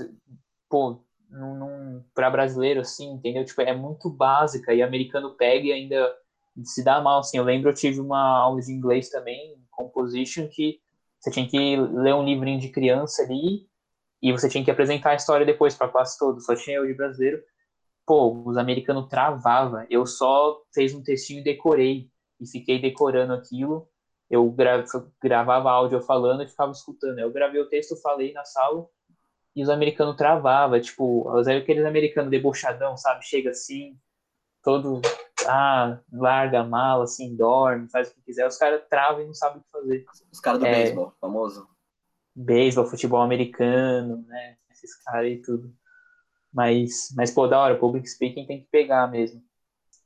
[0.69, 3.46] pô, não, não para brasileiro assim, entendeu?
[3.46, 6.15] Tipo, é muito básica e americano pega e ainda
[6.63, 7.38] se dá mal assim.
[7.38, 10.80] Eu lembro eu tive uma aula de inglês também, composition, que
[11.20, 13.68] você tinha que ler um livrinho de criança ali
[14.22, 16.39] e você tinha que apresentar a história depois para a classe toda.
[16.39, 17.42] Só tinha eu de brasileiro
[18.10, 19.86] pô, os americanos travava.
[19.88, 22.10] Eu só fiz um textinho e decorei
[22.42, 23.88] e fiquei decorando aquilo.
[24.28, 24.84] Eu gra
[25.22, 27.20] gravava áudio falando e ficava escutando.
[27.20, 28.88] Eu gravei o texto, falei na sala
[29.60, 33.26] e os americanos travava, tipo, aqueles americanos debochadão, sabe?
[33.26, 34.00] Chega assim,
[34.63, 35.02] todo
[35.45, 38.48] ah, larga a mala, assim, dorme, faz o que quiser.
[38.48, 40.06] Os caras travam e não sabem o que fazer.
[40.32, 41.67] Os caras do é, beisebol, famoso.
[42.34, 44.56] Beisebol, futebol americano, né?
[44.72, 45.76] Esses caras e tudo.
[46.54, 49.43] Mas, mas pô, da hora, public speaking tem que pegar mesmo.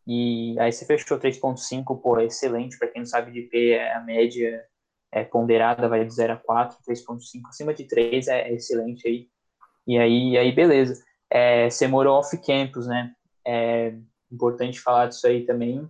[0.08, 2.80] E aí você fechou 3.5, pô, é excelente.
[2.80, 4.68] Para quem não sabe de P, é a média
[5.12, 7.42] é ponderada, vai de 0 a 4, 3.5.
[7.48, 9.30] Acima de 3 é, é, excelente aí.
[9.88, 11.04] E aí, aí beleza.
[11.30, 13.14] É, você morou off-campus, né?
[13.46, 13.96] É
[14.32, 15.88] importante falar disso aí também.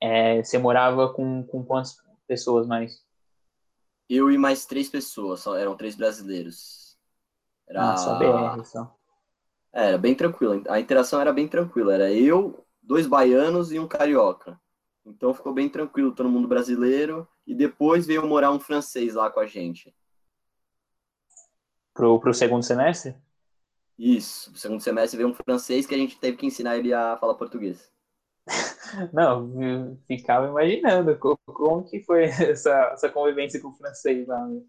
[0.00, 3.02] É, você morava com, com quantas pessoas mais?
[4.08, 6.98] Eu e mais três pessoas, só, eram três brasileiros.
[7.66, 7.92] Era...
[7.92, 8.94] Ah, só BR, só.
[9.72, 10.62] É, era bem tranquilo.
[10.68, 11.94] A interação era bem tranquila.
[11.94, 14.60] Era eu, dois baianos e um carioca.
[15.06, 17.26] Então ficou bem tranquilo, todo mundo brasileiro.
[17.46, 19.94] E depois veio morar um francês lá com a gente.
[22.04, 23.16] Pro, pro segundo semestre?
[23.98, 24.50] Isso.
[24.50, 27.32] No segundo semestre veio um francês que a gente teve que ensinar ele a falar
[27.34, 27.90] português.
[29.10, 34.46] Não, eu ficava imaginando como, como que foi essa, essa convivência com o francês lá.
[34.46, 34.60] Né?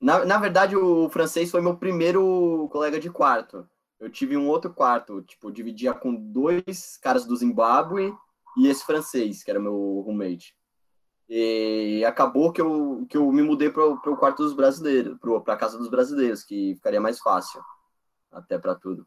[0.00, 3.64] Na, na verdade, o francês foi meu primeiro colega de quarto.
[4.00, 8.12] Eu tive um outro quarto, tipo, dividia com dois caras do Zimbábue
[8.58, 10.52] e esse francês, que era meu roommate.
[11.34, 15.56] E acabou que eu, que eu me mudei para o quarto dos brasileiros, para a
[15.56, 17.58] casa dos brasileiros, que ficaria mais fácil,
[18.30, 19.06] até para tudo.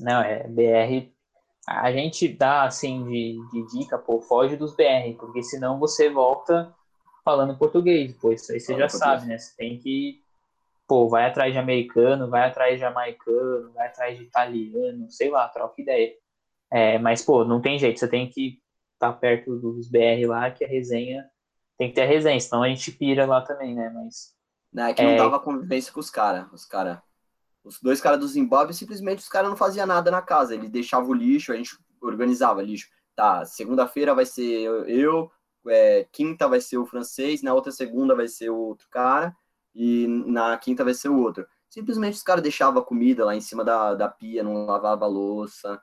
[0.00, 1.12] Não, é BR.
[1.68, 6.74] A gente dá assim de, de dica, pô, foge dos BR, porque senão você volta
[7.22, 9.36] falando português, pô, isso aí você já sabe, né?
[9.36, 10.22] Você tem que,
[10.88, 15.46] pô, vai atrás de americano, vai atrás de jamaicano, vai atrás de italiano, sei lá,
[15.48, 16.14] troca ideia.
[16.72, 18.58] É, mas, pô, não tem jeito, você tem que
[19.00, 21.28] tá perto dos BR lá, que a resenha
[21.80, 23.88] tem que ter a resenha, senão a gente pira lá também, né?
[23.88, 24.34] Mas.
[24.70, 25.04] Não, é que é...
[25.04, 26.98] não dava convivência com os caras, os caras.
[27.64, 30.54] Os dois caras do Zimbábue, simplesmente os caras não faziam nada na casa.
[30.54, 32.88] Eles deixavam o lixo, a gente organizava lixo.
[33.16, 34.44] Tá, segunda-feira vai ser
[34.88, 35.30] eu,
[35.66, 39.34] é, quinta vai ser o francês, na outra segunda vai ser o outro cara,
[39.74, 41.46] e na quinta vai ser o outro.
[41.70, 45.08] Simplesmente os caras deixavam a comida lá em cima da, da pia, não lavava a
[45.08, 45.80] louça.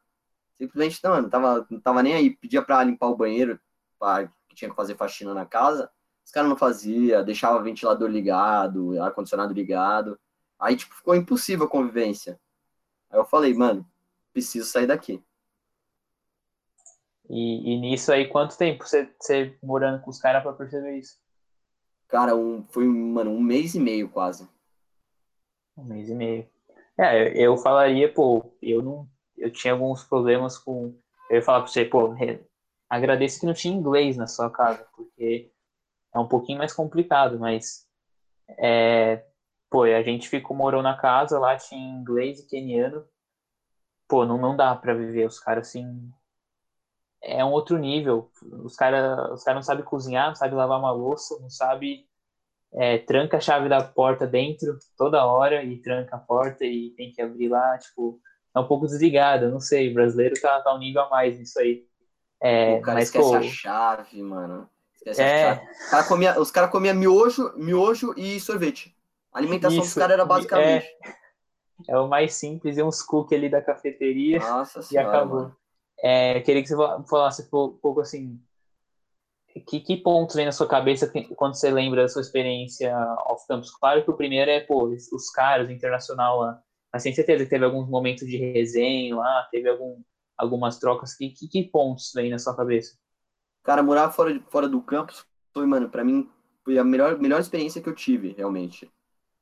[0.58, 2.30] Simplesmente, não, não tava, não tava nem aí.
[2.32, 3.60] Pedia pra limpar o banheiro,
[4.00, 5.90] pra, que tinha que fazer faxina na casa.
[6.26, 10.20] Os caras não faziam, deixava o ventilador ligado, ar-condicionado ligado.
[10.60, 12.40] Aí, tipo, ficou impossível a convivência.
[13.10, 13.86] Aí eu falei, mano,
[14.34, 15.24] preciso sair daqui.
[17.30, 21.20] E, e nisso aí, quanto tempo você, você morando com os caras pra perceber isso?
[22.08, 24.48] Cara, um, foi, mano, um mês e meio quase.
[25.78, 26.48] Um mês e meio.
[26.98, 29.08] É, eu falaria, pô, eu não.
[29.38, 30.96] Eu tinha alguns problemas com.
[31.30, 32.14] Eu ia falar pra você, pô,
[32.90, 35.52] agradeço que não tinha inglês na sua casa, porque
[36.14, 37.86] é um pouquinho mais complicado, mas.
[38.60, 39.24] É,
[39.70, 43.06] pô, a gente ficou, morou na casa, lá tinha inglês e queniano.
[44.08, 45.28] Pô, não, não dá pra viver.
[45.28, 46.12] Os caras, assim.
[47.22, 48.32] É um outro nível.
[48.64, 52.08] Os caras os cara não sabem cozinhar, não sabem lavar uma louça, não sabem
[52.74, 57.12] é, tranca a chave da porta dentro toda hora e tranca a porta e tem
[57.12, 58.20] que abrir lá, tipo,
[58.58, 61.60] é um pouco desligado, não sei, o brasileiro tá, tá um nível a mais nisso
[61.60, 61.86] aí.
[62.42, 64.70] É, o cara mas, esquece pô, a chave, mano.
[64.96, 65.50] Esquece É.
[65.50, 65.90] a chave.
[65.90, 68.96] Cara comia, os caras comiam miojo, miojo e sorvete.
[69.34, 70.88] A alimentação dos Isso, caras era basicamente.
[71.88, 75.08] é o mais simples, e uns cookies ali da cafeteria Nossa e senhora.
[75.10, 75.40] acabou.
[75.42, 75.56] mano.
[76.00, 78.40] É, queria que você fala- falasse um pouco- assim,
[79.68, 82.96] que, que pontos vem na sua cabeça quando você lembra da sua experiência
[83.28, 83.72] off-campus?
[83.72, 86.64] Claro que o primeiro é, pô, os caras, o internacional lá,
[86.98, 90.02] mas sem certeza que teve alguns momentos de resenha lá, teve algum,
[90.38, 92.98] algumas trocas, que, que, que pontos vem na sua cabeça?
[93.64, 96.30] Cara, morar fora, fora do campus foi, mano, pra mim,
[96.64, 98.92] foi a melhor, melhor experiência que eu tive, realmente.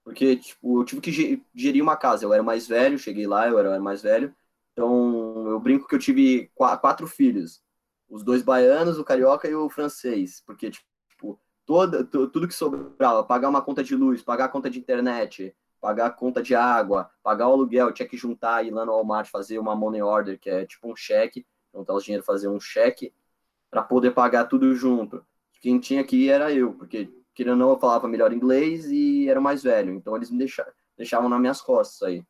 [0.03, 2.25] Porque, tipo, eu tive que ge- gerir uma casa.
[2.25, 4.35] Eu era mais velho, cheguei lá, eu era, mais velho.
[4.73, 7.61] Então, eu brinco que eu tive qua- quatro filhos.
[8.09, 10.41] Os dois baianos, o carioca e o francês.
[10.45, 14.69] Porque, tipo, toda, tu- tudo que sobrava, pagar uma conta de luz, pagar a conta
[14.69, 18.83] de internet, pagar a conta de água, pagar o aluguel, tinha que juntar, ir lá
[18.83, 22.47] no Walmart, fazer uma money order, que é tipo um cheque, juntar os dinheiro, fazer
[22.47, 23.13] um cheque,
[23.69, 25.23] para poder pagar tudo junto.
[25.61, 29.29] Quem tinha que ir era eu, porque, querendo ou não, eu falava melhor inglês e
[29.29, 29.93] era mais velho.
[29.93, 32.25] Então, eles me deixavam, deixavam nas minhas costas aí.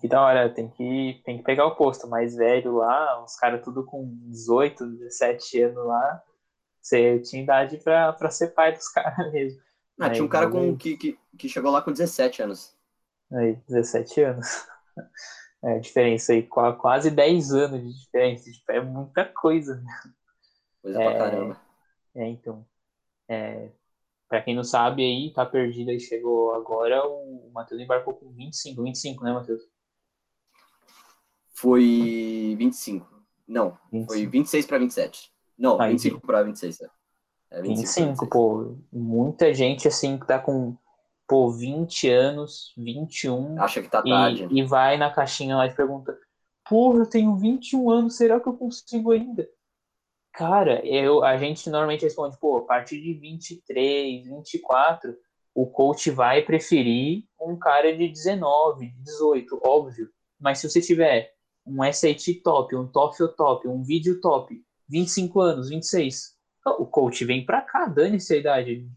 [0.00, 3.64] Que da hora, tem que, tem que pegar o posto mais velho lá, os caras
[3.64, 6.22] tudo com 18, 17 anos lá,
[6.80, 9.60] você tinha idade pra, pra ser pai dos caras mesmo.
[9.98, 12.76] Ah, tinha um cara com, que, que, que chegou lá com 17 anos.
[13.32, 14.46] Aí, 17 anos.
[15.66, 19.82] É, diferença aí, qua- quase 10 anos de diferença, tipo, é muita coisa.
[20.82, 21.08] Coisa É.
[21.08, 21.60] pra caramba.
[22.14, 22.66] É, então,
[23.26, 23.70] é,
[24.28, 28.82] pra quem não sabe aí, tá perdido aí, chegou agora, o Matheus embarcou com 25,
[28.82, 29.62] 25, né, Matheus?
[31.54, 33.08] Foi 25.
[33.48, 34.12] Não, 25.
[34.12, 35.32] foi 26 para 27.
[35.56, 36.80] Não, Aí, 25 para 26.
[36.82, 36.90] É,
[37.54, 38.28] é 25, 25, pra 26.
[38.30, 40.76] pô, muita gente assim que tá com,
[41.26, 44.46] pô, 20 anos, 21, Acha que tá tarde.
[44.50, 46.16] e, e vai na caixinha lá e pergunta,
[46.68, 49.48] porra, eu tenho 21 anos, será que eu consigo ainda?
[50.32, 55.16] Cara, eu, a gente normalmente responde, pô, a partir de 23, 24,
[55.54, 60.08] o coach vai preferir um cara de 19, 18, óbvio.
[60.40, 61.32] Mas se você tiver
[61.64, 66.33] um SAT top, um TOEFL top, um vídeo top, 25 anos, 26,
[66.72, 68.88] o coach vem pra cá, dane-se a idade.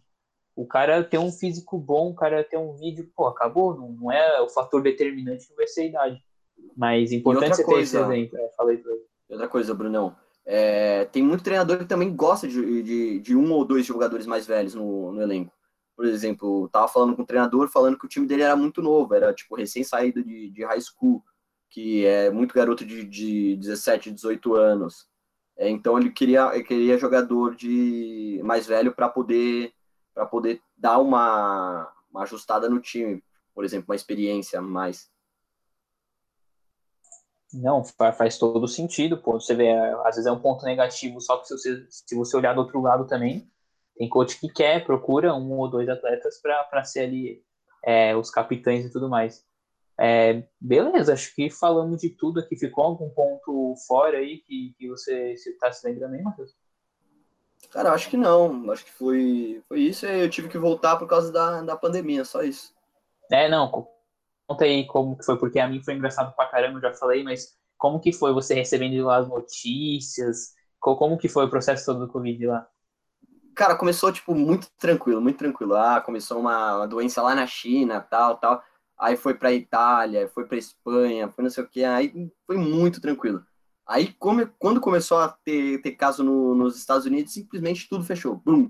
[0.55, 4.11] O cara tem um físico bom, o cara tem um vídeo, pô, acabou, não, não
[4.11, 6.23] é o fator determinante que vai ser a idade.
[6.75, 8.37] Mas importante você ter esse coisa- exemplo.
[8.39, 9.03] É, falei pra ele.
[9.29, 10.15] Outra coisa, Brunão.
[10.45, 14.47] é, tem muito treinador que também gosta de, de, de um ou dois jogadores mais
[14.47, 15.53] velhos no, no elenco.
[15.95, 18.81] Por exemplo, eu tava falando com o treinador falando que o time dele era muito
[18.81, 21.21] novo, era tipo recém-saído de, de high school,
[21.69, 25.07] que é muito garoto de, de 17, 18 anos.
[25.57, 29.73] É, então ele queria, ele queria jogador de mais velho para poder
[30.13, 35.11] para poder dar uma, uma ajustada no time, por exemplo, uma experiência mais.
[37.53, 39.39] Não, fa- faz todo sentido, pô.
[39.39, 39.71] Você vê,
[40.05, 42.81] às vezes é um ponto negativo, só que se você, se você olhar do outro
[42.81, 43.47] lado também,
[43.95, 47.43] tem coach que quer, procura um ou dois atletas para ser ali
[47.83, 49.46] é, os capitães e tudo mais.
[49.99, 52.55] É, beleza, acho que falamos de tudo aqui.
[52.57, 56.55] Ficou algum ponto fora aí que, que você está se lembrando aí, Matheus?
[57.71, 58.69] Cara, acho que não.
[58.71, 62.25] Acho que foi, foi isso e eu tive que voltar por causa da, da pandemia,
[62.25, 62.73] só isso.
[63.31, 63.87] É, não, co-
[64.47, 67.23] conta aí como que foi, porque a mim foi engraçado pra caramba, eu já falei,
[67.23, 70.53] mas como que foi você recebendo lá as notícias?
[70.79, 72.67] Co- Como que foi o processo todo do Covid lá?
[73.55, 75.75] cara, começou, tipo, muito tranquilo, muito tranquilo.
[75.75, 78.63] Ah, começou uma, uma doença lá na China, tal, tal.
[78.97, 81.83] Aí foi pra Itália, foi pra Espanha, foi não sei o que.
[81.83, 83.45] Aí foi muito tranquilo.
[83.85, 84.13] Aí,
[84.59, 88.35] quando começou a ter, ter caso no, nos Estados Unidos, simplesmente tudo fechou.
[88.35, 88.69] Bum!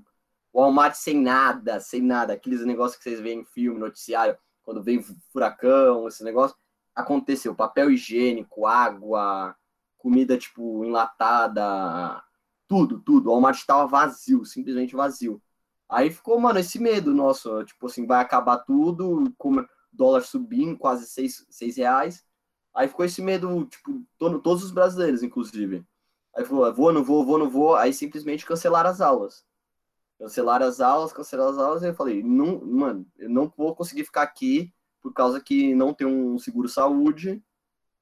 [0.54, 2.34] Walmart sem nada, sem nada.
[2.34, 5.02] Aqueles negócios que vocês veem em filme, noticiário, quando vem
[5.32, 6.56] furacão, esse negócio.
[6.94, 7.56] Aconteceu.
[7.56, 9.56] Papel higiênico, água,
[9.98, 12.24] comida, tipo, enlatada,
[12.68, 13.30] tudo, tudo.
[13.30, 15.42] O Walmart estava vazio, simplesmente vazio.
[15.90, 19.66] Aí ficou, mano, esse medo nosso, tipo assim, vai acabar tudo, como
[19.98, 22.24] dólar subindo, quase seis, seis reais.
[22.74, 25.84] Aí ficou esse medo, tipo, todo, todos os brasileiros, inclusive.
[26.36, 27.76] Aí falou, vou, não vou, vou, não vou.
[27.76, 29.44] Aí simplesmente cancelaram as aulas.
[30.20, 31.84] Cancelaram as aulas, cancelaram as aulas.
[31.84, 34.72] E eu falei, não, mano, eu não vou conseguir ficar aqui
[35.02, 37.44] por causa que não tem um seguro saúde.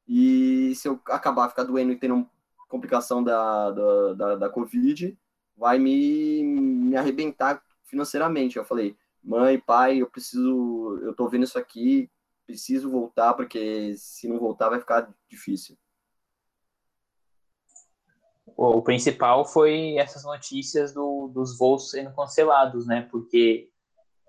[0.07, 2.29] E se eu acabar ficar doendo e tendo
[2.67, 5.17] complicação da, da, da, da Covid,
[5.55, 8.57] vai me, me arrebentar financeiramente.
[8.57, 12.09] Eu falei, mãe, pai, eu preciso, eu tô vendo isso aqui,
[12.45, 15.75] preciso voltar, porque se não voltar vai ficar difícil.
[18.55, 23.07] O principal foi essas notícias do, dos voos sendo cancelados, né?
[23.11, 23.69] Porque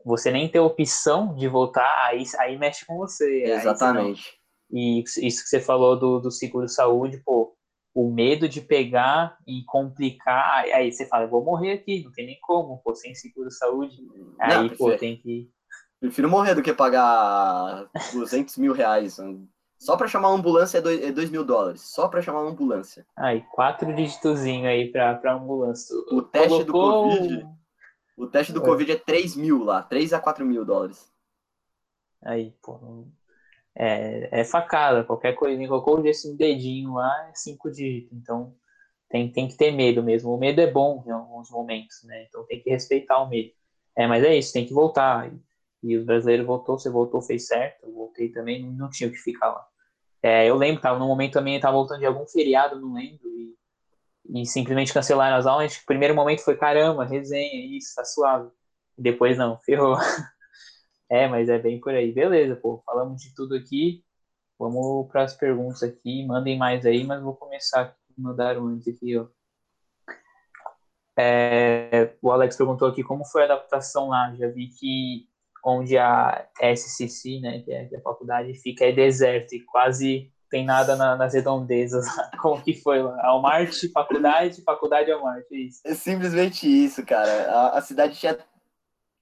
[0.05, 3.45] você nem tem opção de voltar, aí, aí mexe com você.
[3.45, 4.41] Exatamente.
[4.71, 7.56] e isso que você falou do, do seguro-saúde, pô,
[7.97, 12.39] o medo de pegar e complicar, aí você fala, vou morrer aqui, não tem nem
[12.43, 13.97] como, pô, sem seguro-saúde.
[14.39, 15.51] Aí, não, pô, tem que
[15.99, 19.17] Prefiro morrer do que pagar 200 mil reais.
[19.79, 21.81] Só para chamar uma ambulância é 2 é mil dólares.
[21.91, 23.07] Só para chamar uma ambulância.
[23.17, 25.97] Aí, quatro dígitozinhos aí para ambulância.
[26.13, 27.49] O teste do Covid.
[28.15, 28.61] O teste do.
[28.61, 29.83] Covid é 3 mil lá.
[29.83, 31.11] 3 a 4 mil dólares.
[32.23, 33.07] Aí, pô.
[33.79, 35.05] É, é facada.
[35.05, 38.13] Qualquer coisinha, colocou desse dedinho lá, é cinco dígitos.
[38.13, 38.55] Então,
[39.09, 40.35] tem, tem que ter medo mesmo.
[40.35, 42.25] O medo é bom em alguns momentos, né?
[42.29, 43.51] Então, tem que respeitar o medo.
[43.97, 45.31] É, mas é isso, tem que voltar.
[45.83, 47.85] E o brasileiro voltou, você voltou, fez certo.
[47.85, 49.67] Eu voltei também, não tinha o que ficar lá.
[50.23, 53.55] É, eu lembro, tava no momento também, estava voltando de algum feriado, não lembro, e,
[54.43, 55.77] e simplesmente cancelaram as aulas.
[55.77, 58.51] O primeiro momento foi, caramba, resenha, isso, tá suave.
[58.99, 59.97] E depois não, ferrou.
[61.09, 62.13] É, mas é bem por aí.
[62.13, 64.05] Beleza, pô, falamos de tudo aqui.
[64.59, 69.17] Vamos para as perguntas aqui, mandem mais aí, mas vou começar aqui, mandaram antes aqui,
[69.17, 69.27] ó.
[71.19, 74.35] É, o Alex perguntou aqui como foi a adaptação lá.
[74.35, 75.29] Já vi que
[75.65, 80.31] onde a SCC, né, que é, que é a faculdade, fica é deserto e quase
[80.49, 82.07] tem nada na, nas redondezas.
[82.41, 83.19] Como que foi lá?
[83.27, 85.81] Almarte, faculdade, faculdade Almarte, é isso.
[85.85, 87.51] É simplesmente isso, cara.
[87.51, 88.39] A, a cidade tinha...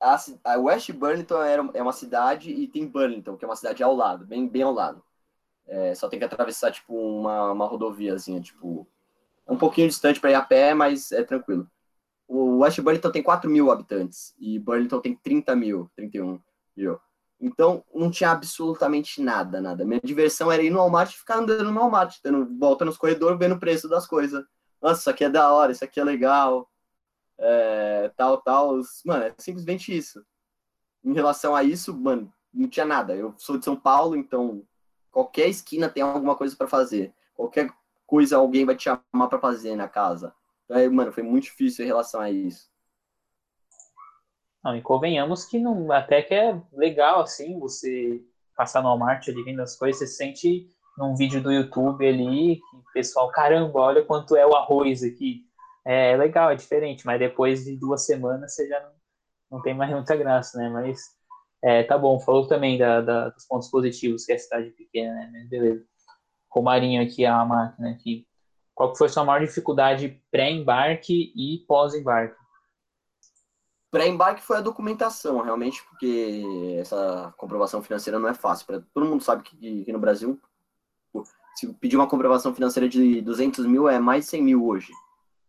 [0.05, 3.83] A, a, West Burlington era, é uma cidade e tem Burlington, que é uma cidade
[3.83, 5.03] ao lado, bem, bem ao lado.
[5.67, 8.87] É, só tem que atravessar, tipo, uma, uma rodoviazinha, tipo...
[9.47, 11.69] Um pouquinho distante para ir a pé, mas é tranquilo.
[12.27, 16.41] O West Burlington tem 4 mil habitantes e Burlington tem 30 mil, 31
[16.77, 16.99] mil.
[17.41, 19.85] Então, não tinha absolutamente nada, nada.
[19.85, 23.39] Minha diversão era ir no Walmart e ficar andando no Walmart, dando volta nos corredores,
[23.39, 24.43] vendo o preço das coisas.
[24.81, 26.71] Nossa, isso aqui é da hora, isso aqui é legal,
[27.39, 28.80] é, tal, tal.
[29.05, 30.24] Mano, é simplesmente isso.
[31.05, 33.14] Em relação a isso, mano, não tinha nada.
[33.14, 34.62] Eu sou de São Paulo, então
[35.11, 37.12] qualquer esquina tem alguma coisa para fazer.
[37.35, 37.70] Qualquer
[38.07, 40.35] coisa alguém vai te chamar para fazer na casa.
[40.70, 42.72] Aí, mano, foi muito difícil em relação a isso.
[44.62, 48.24] Não, e convenhamos que não, até que é legal, assim, você
[48.57, 52.76] passar no Walmart ali vendo as coisas, você sente num vídeo do YouTube ali, que
[52.76, 55.45] o pessoal, caramba, olha quanto é o arroz aqui.
[55.87, 58.93] É, é legal, é diferente, mas depois de duas semanas você já não,
[59.53, 60.68] não tem mais muita graça, né?
[60.68, 61.01] Mas
[61.62, 65.14] é, tá bom, falou também da, da, dos pontos positivos, que é a cidade pequena,
[65.30, 65.47] né?
[65.49, 65.85] Beleza.
[66.51, 68.26] Romarinho aqui, a máquina aqui.
[68.74, 72.37] Qual foi a sua maior dificuldade pré-embarque e pós-embarque?
[73.91, 78.66] Pré-embarque foi a documentação, realmente, porque essa comprovação financeira não é fácil.
[78.66, 80.41] Pra, todo mundo sabe que, que no Brasil,
[81.55, 84.93] se pedir uma comprovação financeira de 200 mil, é mais de 100 mil hoje.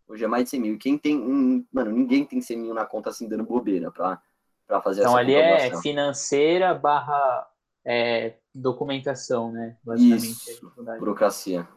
[0.08, 0.76] Hoje é mais de 100 mil.
[0.76, 1.18] E quem tem.
[1.18, 4.22] Um, mano, ninguém tem 100 mil na conta assim dando bobeira pra,
[4.68, 5.30] pra fazer então, essa.
[5.30, 7.48] Então ali é financeira barra
[7.84, 9.78] é, documentação, né?
[9.84, 10.26] Basicamente.
[10.26, 11.68] Isso, burocracia.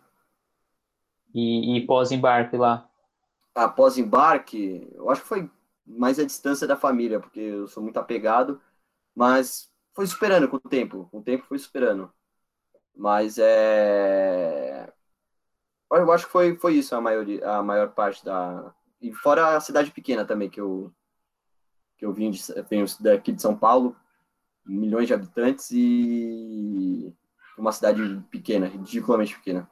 [1.35, 2.89] E, e pós-embarque lá?
[3.55, 5.51] Ah, pós-embarque, eu acho que foi
[5.87, 8.61] mais a distância da família, porque eu sou muito apegado,
[9.15, 12.13] mas foi superando com o tempo, com o tempo foi superando.
[12.95, 14.93] Mas é.
[15.91, 18.75] Eu acho que foi, foi isso a, maioria, a maior parte da.
[19.01, 20.93] E fora a cidade pequena também, que eu,
[21.97, 23.97] que eu vim, de, venho daqui de São Paulo,
[24.67, 27.15] milhões de habitantes e
[27.57, 29.69] uma cidade pequena, ridiculamente pequena.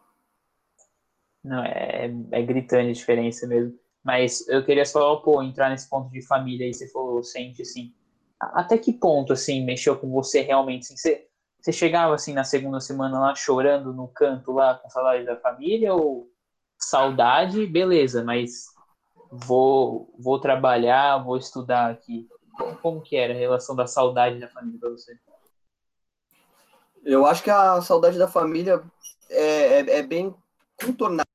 [1.42, 3.78] Não, é, é gritante a diferença mesmo.
[4.02, 7.92] Mas eu queria só, pô, entrar nesse ponto de família aí, você falou, sente, assim,
[8.40, 11.26] até que ponto, assim, mexeu com você realmente, assim, você,
[11.66, 15.92] você chegava, assim, na segunda semana lá, chorando no canto lá, com saudade da família,
[15.92, 16.30] ou
[16.78, 18.66] saudade, beleza, mas
[19.32, 22.28] vou, vou trabalhar, vou estudar aqui.
[22.80, 25.18] Como, que era a relação da saudade da família para você?
[27.02, 28.80] Eu acho que a saudade da família
[29.28, 30.32] é, é, é bem
[30.80, 31.28] contornada.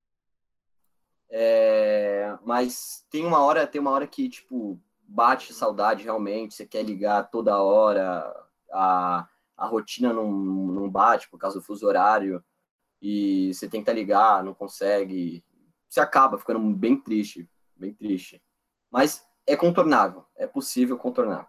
[1.29, 6.83] É, mas tem uma hora, tem uma hora que, tipo, bate saudade realmente, você quer
[6.83, 8.33] ligar toda hora,
[8.71, 9.27] a,
[9.61, 12.43] a rotina não, não bate por causa do fuso horário,
[12.99, 15.45] e você tenta ligar, não consegue,
[15.87, 18.41] você acaba ficando bem triste, bem triste.
[18.89, 21.47] Mas é contornável, é possível contornar.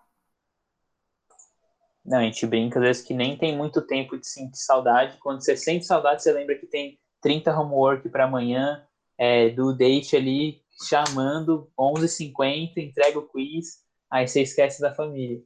[2.04, 5.16] Não, a gente brinca às vezes que nem tem muito tempo de sentir saudade.
[5.18, 8.86] Quando você sente saudade, você lembra que tem 30 homework para amanhã,
[9.16, 15.42] é, do date ali chamando, 11h50, entrega o quiz, aí você esquece da família.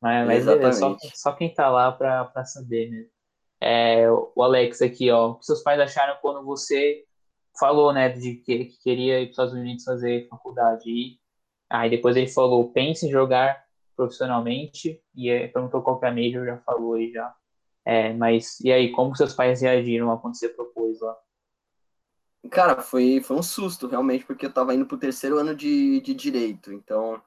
[0.00, 3.06] Mas, mas beleza, só, só quem tá lá para saber, né?
[3.60, 7.04] É, o Alex aqui, ó, o que seus pais acharam quando você
[7.58, 10.88] falou, né, de que, que queria ir para os Estados Unidos fazer faculdade.
[10.88, 11.18] E
[11.68, 13.64] aí depois ele falou, pense em jogar
[13.96, 17.34] profissionalmente, e aí, perguntou qual que é a major, já falou aí já.
[17.84, 21.16] É, mas e aí, como seus pais reagiram quando você propôs lá?
[22.50, 26.14] Cara, foi, foi um susto, realmente, porque eu tava indo pro terceiro ano de, de
[26.14, 27.20] direito, então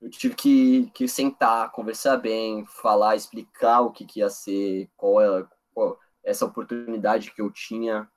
[0.00, 5.20] eu tive que, que sentar, conversar bem, falar, explicar o que, que ia ser, qual
[5.20, 8.08] é qual, essa oportunidade que eu tinha.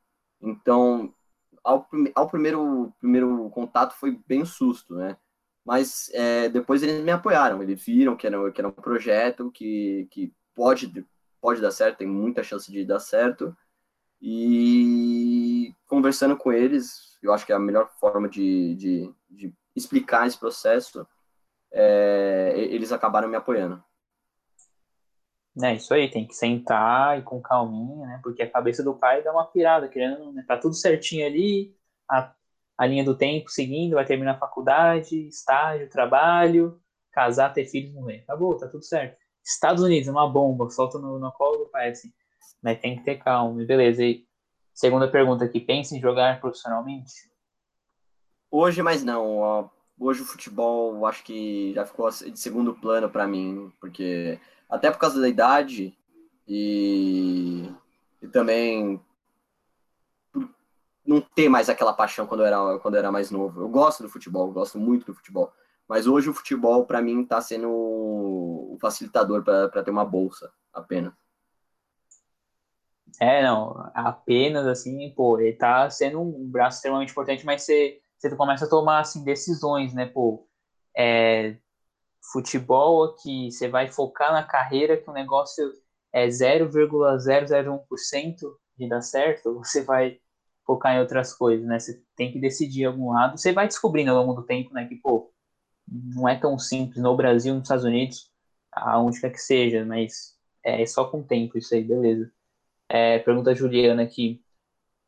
[0.42, 1.14] Então,
[1.64, 5.18] ao, ao primeiro, primeiro contato foi bem susto, né?
[5.66, 10.08] Mas é, depois eles me apoiaram, eles viram que era, que era um projeto que,
[10.12, 11.06] que pode,
[11.40, 13.56] pode dar certo, tem muita chance de dar certo.
[14.22, 20.28] E conversando com eles, eu acho que é a melhor forma de, de, de explicar
[20.28, 21.08] esse processo,
[21.72, 23.84] é, eles acabaram me apoiando.
[25.62, 28.20] É isso aí, tem que sentar e com calminha, né?
[28.24, 30.44] Porque a cabeça do pai dá uma pirada, querendo, né?
[30.48, 31.76] Tá tudo certinho ali,
[32.10, 32.34] a,
[32.78, 36.80] a linha do tempo seguindo, vai terminar a faculdade, estágio, trabalho,
[37.12, 38.22] casar, ter filhos, morrer.
[38.24, 39.18] Acabou, tá tudo certo.
[39.44, 42.14] Estados Unidos, uma bomba, solta no, no colo do pai, assim.
[42.62, 44.04] Mas tem que ter calma, beleza.
[44.04, 44.26] E
[44.74, 47.12] segunda pergunta aqui, pensa em jogar profissionalmente?
[48.52, 49.70] Hoje, mas não.
[50.00, 54.40] Hoje o futebol, acho que já ficou de segundo plano para mim, porque
[54.70, 55.94] até por causa da idade
[56.48, 57.70] e,
[58.22, 59.02] e também
[61.06, 63.62] não ter mais aquela paixão quando eu era, quando eu era mais novo.
[63.62, 65.52] Eu gosto do futebol, gosto muito do futebol,
[65.88, 71.14] mas hoje o futebol para mim está sendo o facilitador para ter uma bolsa apenas.
[73.20, 78.36] É, não, apenas assim, pô, ele tá sendo um braço extremamente importante, mas você, você
[78.36, 80.48] começa a tomar assim decisões, né, pô,
[80.98, 81.58] é,
[82.32, 85.64] futebol aqui, você vai focar na carreira que o negócio
[86.12, 90.20] é 0,001% de dar certo, você vai
[90.66, 91.80] focar em outras coisas, né?
[91.80, 93.38] Você tem que decidir algum lado.
[93.38, 95.32] Você vai descobrindo ao longo do tempo, né, que, pô,
[95.88, 98.32] não é tão simples no Brasil, nos Estados Unidos,
[98.72, 102.32] aonde quer que seja, mas é só com o tempo isso aí, beleza.
[102.88, 104.42] É, pergunta a Juliana aqui,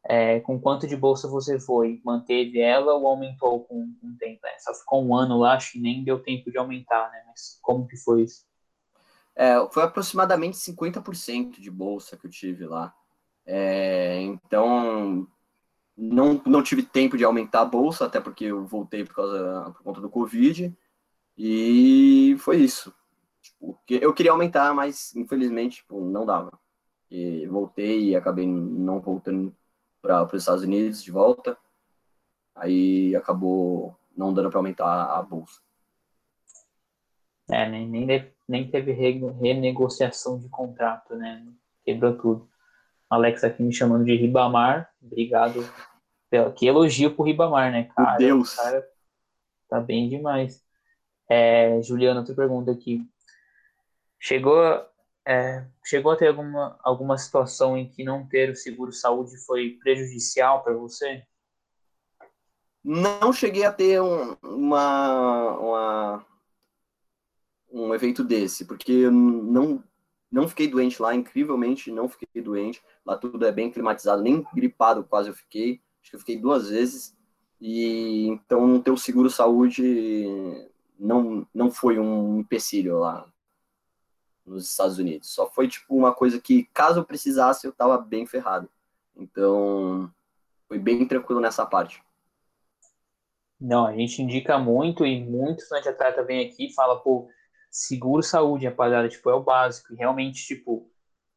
[0.03, 2.01] é, com quanto de bolsa você foi?
[2.03, 4.39] Manteve ela ou aumentou com, o tempo?
[4.45, 7.23] É, só ficou um ano lá, acho que nem deu tempo de aumentar, né?
[7.27, 8.45] Mas como que foi isso?
[9.35, 12.93] É, foi aproximadamente 50% de bolsa que eu tive lá.
[13.45, 15.27] É, então,
[15.95, 19.83] não, não tive tempo de aumentar a bolsa, até porque eu voltei por, causa, por
[19.83, 20.75] conta do Covid.
[21.37, 22.93] E foi isso.
[23.41, 26.51] Tipo, eu queria aumentar, mas infelizmente tipo, não dava.
[27.09, 29.55] E voltei e acabei não voltando
[30.01, 31.57] para os Estados Unidos de volta.
[32.55, 35.61] Aí acabou não dando para aumentar a bolsa.
[37.49, 41.45] É, nem, nem, nem teve renegociação de contrato, né?
[41.83, 42.49] Quebrou tudo.
[43.09, 44.89] Alex aqui me chamando de Ribamar.
[45.01, 45.67] Obrigado.
[46.29, 48.17] Pela, que elogio pro Ribamar, né, cara?
[48.17, 48.55] Meu Deus.
[48.55, 48.87] Cara,
[49.67, 50.63] tá bem demais.
[51.29, 53.05] É, Juliana, outra pergunta aqui.
[54.17, 54.61] Chegou
[55.25, 59.77] é, chegou a ter alguma, alguma situação em que não ter o seguro saúde foi
[59.81, 61.23] prejudicial para você?
[62.83, 66.25] Não cheguei a ter um, uma, uma,
[67.71, 69.83] um evento desse, porque não,
[70.31, 72.81] não fiquei doente lá, incrivelmente não fiquei doente.
[73.05, 75.81] Lá tudo é bem climatizado, nem gripado quase eu fiquei.
[76.01, 77.15] Acho que eu fiquei duas vezes.
[77.59, 80.67] E então não ter o seguro saúde
[80.97, 83.30] não, não foi um empecilho lá
[84.45, 85.33] nos Estados Unidos.
[85.33, 88.69] Só foi tipo uma coisa que, caso eu precisasse, eu tava bem ferrado.
[89.15, 90.11] Então,
[90.67, 92.01] foi bem tranquilo nessa parte.
[93.59, 97.29] Não, a gente indica muito e muitos de atleta vem aqui e fala, pô,
[97.69, 99.93] seguro saúde, rapaziada, tipo, é o básico.
[99.93, 100.89] E realmente, tipo,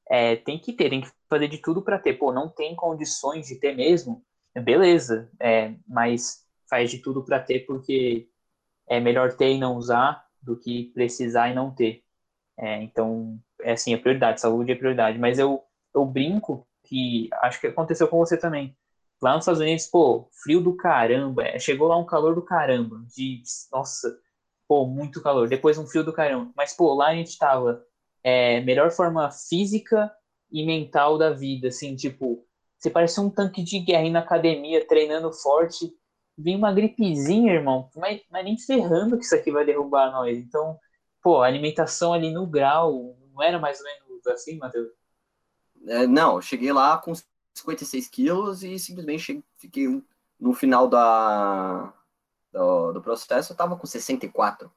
[0.08, 2.14] é, tem que ter, tem que fazer de tudo para ter.
[2.14, 4.24] Pô, não tem condições de ter mesmo,
[4.62, 8.28] beleza, é, mas faz de tudo para ter porque
[8.86, 12.03] é melhor ter e não usar do que precisar e não ter.
[12.56, 15.18] É, então, é assim, é prioridade, saúde é prioridade.
[15.18, 15.62] Mas eu,
[15.94, 18.76] eu brinco que acho que aconteceu com você também.
[19.22, 21.44] Lá nos Estados Unidos, pô, frio do caramba.
[21.44, 23.02] É, chegou lá um calor do caramba.
[23.14, 23.42] De,
[23.72, 24.18] nossa,
[24.68, 25.48] pô, muito calor.
[25.48, 26.52] Depois um frio do caramba.
[26.56, 27.82] Mas, pô, lá a gente tava
[28.22, 30.12] é, melhor forma física
[30.50, 31.68] e mental da vida.
[31.68, 32.44] Assim, tipo,
[32.78, 35.90] você parece um tanque de guerra na academia, treinando forte.
[36.36, 37.88] Vem uma gripezinha, irmão.
[37.96, 40.36] Mas, mas nem ferrando que isso aqui vai derrubar nós.
[40.36, 40.78] Então,
[41.24, 43.16] pô, alimentação ali no grau.
[43.32, 44.92] Não era mais ou menos assim, Matheus?
[45.86, 47.12] É, não, eu cheguei lá com
[47.54, 50.02] 56 quilos e simplesmente cheguei, fiquei
[50.38, 51.92] no final da,
[52.52, 54.70] do, do processo, eu tava com 64.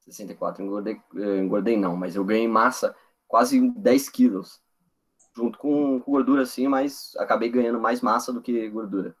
[0.00, 2.94] 64, engordei, eh, engordei não, mas eu ganhei massa
[3.26, 4.60] quase 10 quilos.
[5.34, 9.14] Junto com, com gordura, assim, mas acabei ganhando mais massa do que gordura.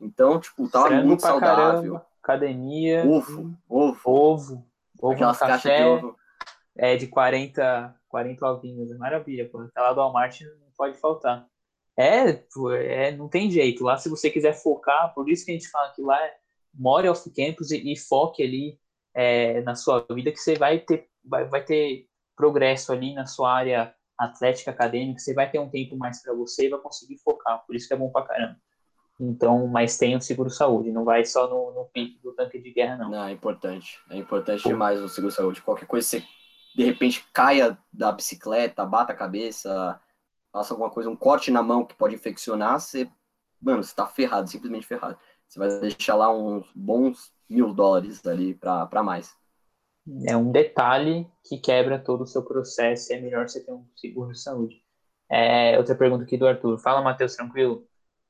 [0.00, 1.94] Então, tipo, tava Frango muito saudável.
[1.94, 3.04] Caramba, academia.
[3.06, 4.00] Ovo, ovo.
[4.04, 4.68] Ovo.
[4.98, 6.16] Ovo Aquelas caixas de ovo.
[6.76, 8.96] É, de 40, 40 ovinhos.
[8.98, 9.66] Maravilha, pô.
[9.68, 11.46] Tá lá do Walmart não pode faltar.
[11.96, 12.44] É,
[12.80, 13.82] é, não tem jeito.
[13.82, 16.36] Lá, se você quiser focar, por isso que a gente fala que lá é
[16.72, 18.78] more off campus e, e foque ali
[19.14, 23.52] é, na sua vida, que você vai ter, vai, vai ter progresso ali na sua
[23.52, 27.64] área atlética, acadêmica, você vai ter um tempo mais para você e vai conseguir focar.
[27.66, 28.56] Por isso que é bom pra caramba.
[29.20, 32.72] Então, mas tem o seguro saúde, não vai só no, no pique do tanque de
[32.72, 33.10] guerra, não.
[33.10, 33.98] Não, é importante.
[34.10, 35.60] É importante demais o seguro saúde.
[35.60, 36.24] Qualquer coisa, você
[36.74, 40.00] de repente caia da bicicleta, bata a cabeça,
[40.52, 43.10] faça alguma coisa, um corte na mão que pode infeccionar, você,
[43.60, 45.18] mano, você tá ferrado, simplesmente ferrado.
[45.48, 49.34] Você vai deixar lá uns bons mil dólares ali para mais.
[50.26, 53.84] É um detalhe que quebra todo o seu processo e é melhor você ter um
[53.96, 54.82] seguro de saúde.
[55.28, 56.78] É, outra pergunta aqui do Arthur.
[56.78, 57.87] Fala, Matheus, tranquilo?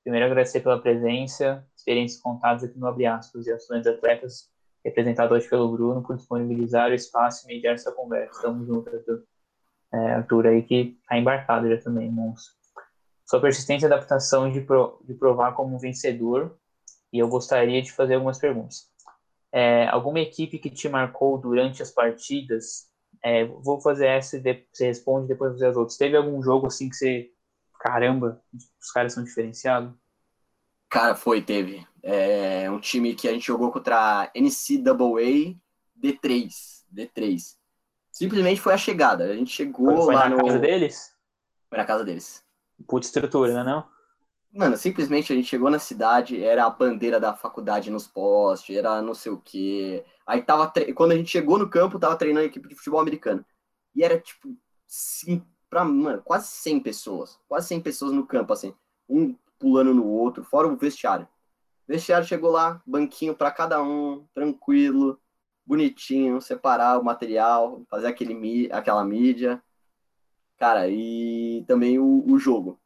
[0.09, 4.49] Primeiro, agradecer pela presença, experiências contadas aqui no Abre Aspas e ações atletas,
[4.83, 8.37] representado hoje pelo Bruno, por disponibilizar o espaço e mediar essa conversa.
[8.37, 9.23] Estamos juntos, Arthur
[9.93, 12.55] é, Arthur aí que está embarcado já também, monstro.
[13.27, 16.57] Sua persistência e adaptação de, pro, de provar como vencedor,
[17.13, 18.89] e eu gostaria de fazer algumas perguntas.
[19.53, 22.89] É, alguma equipe que te marcou durante as partidas?
[23.23, 25.99] É, vou fazer essa e você responde depois fazer as outras.
[25.99, 27.31] Teve algum jogo assim que você,
[27.79, 29.93] caramba, os caras são diferenciados?
[30.89, 31.87] Cara, foi, teve.
[32.03, 35.57] É um time que a gente jogou contra a NCAA
[36.01, 36.49] D3.
[36.93, 37.59] D3
[38.18, 39.24] simplesmente foi a chegada.
[39.24, 40.45] A gente chegou foi lá na no...
[40.45, 41.14] casa deles?
[41.68, 42.45] Foi na casa deles.
[42.89, 43.87] Puta estrutura, né não?
[44.53, 49.01] Mano, simplesmente a gente chegou na cidade, era a bandeira da faculdade nos postes, era
[49.01, 50.05] não sei o quê.
[50.26, 50.66] Aí tava.
[50.66, 50.93] Tre...
[50.95, 53.45] Quando a gente chegou no campo, tava treinando a equipe de futebol americano.
[53.95, 54.57] E era tipo.
[54.87, 57.39] Sim, pra, mano, quase 100 pessoas.
[57.49, 58.75] Quase 100 pessoas no campo, assim.
[59.09, 61.27] Um pulando no outro, fora o vestiário.
[61.89, 65.19] O vestiário chegou lá, banquinho para cada um, tranquilo
[65.69, 69.62] bonitinho, separar o material, fazer aquele, aquela mídia.
[70.57, 72.81] Cara, e também o, o jogo.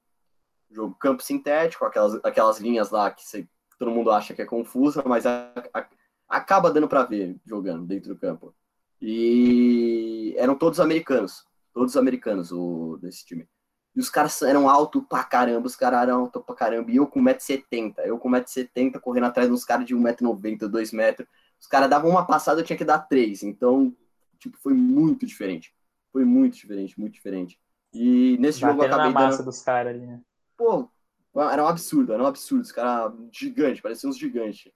[0.68, 3.46] O jogo campo sintético, aquelas, aquelas linhas lá que você,
[3.78, 5.86] todo mundo acha que é confusa, mas a, a,
[6.28, 8.52] acaba dando para ver jogando dentro do campo.
[9.00, 13.48] E eram todos americanos, todos americanos o, desse time.
[13.94, 16.90] E os caras eram altos pra caramba, os caras eram altos pra caramba.
[16.90, 21.26] E eu com 1,70m, eu com 1,70m correndo atrás dos caras de 1,90m, 2m.
[21.60, 23.42] Os caras davam uma passada, eu tinha que dar três.
[23.42, 23.94] Então,
[24.38, 25.74] tipo, foi muito diferente.
[26.10, 27.60] Foi muito diferente, muito diferente.
[27.92, 29.46] E nesse Batendo jogo eu acabei na massa dando...
[29.46, 30.20] dos caras ali, né?
[30.56, 30.88] Pô,
[31.34, 32.62] era um absurdo, era um absurdo.
[32.62, 34.72] Os caras gigantes, pareciam uns gigantes.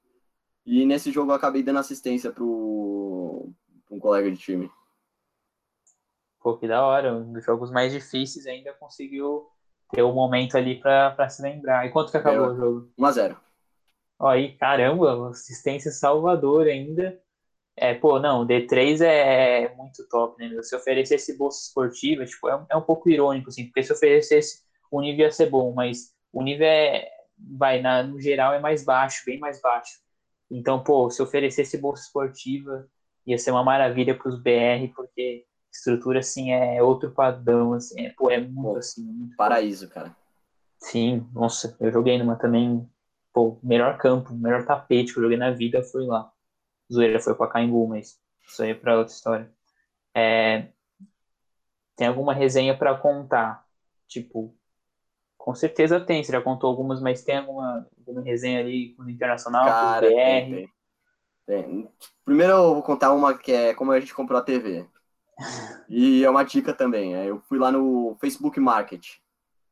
[0.65, 3.51] E nesse jogo eu acabei dando assistência pro
[3.91, 4.71] um colega de time.
[6.47, 7.13] Pô, que da hora.
[7.13, 9.49] Um dos jogos mais difíceis ainda conseguiu
[9.91, 11.85] ter o um momento ali pra, se lembrar.
[11.85, 12.93] E quanto que acabou o jogo?
[12.97, 13.37] 1x0.
[14.17, 17.21] Ó, aí, caramba, assistência Salvador ainda.
[17.77, 20.63] É, pô, não, D3 é muito top, né?
[20.63, 25.01] Se oferecesse bolsa esportiva, tipo, é, é um pouco irônico, assim, porque se oferecesse o
[25.01, 27.09] nível ia ser bom, mas o nível é,
[27.59, 29.99] vai, na, no geral é mais baixo, bem mais baixo.
[30.49, 32.89] Então, pô, se oferecesse bolsa esportiva,
[33.27, 35.45] ia ser uma maravilha para os BR, porque
[35.77, 40.15] estrutura, assim, é outro padrão, assim, é, pô, é muito, pô, assim, muito Paraíso, cara.
[40.79, 42.89] Sim, nossa, eu joguei numa também
[43.37, 46.33] pô, melhor campo, melhor tapete que eu joguei na vida foi lá.
[46.91, 49.53] Zoeira foi para Caimbu, mas isso aí é para outra história.
[50.15, 50.69] É,
[51.95, 53.67] tem alguma resenha para contar?
[54.09, 54.57] Tipo,
[55.37, 59.11] com certeza tem, você já contou algumas, mas tem alguma, alguma resenha ali com o
[59.11, 60.17] Internacional, Cara, com o BR?
[60.17, 60.77] Tem, tem.
[61.47, 61.89] Tem.
[62.25, 64.87] Primeiro eu vou contar uma que é como a gente comprou a TV.
[65.89, 67.15] E é uma dica também.
[67.15, 69.19] é, Eu fui lá no Facebook Market.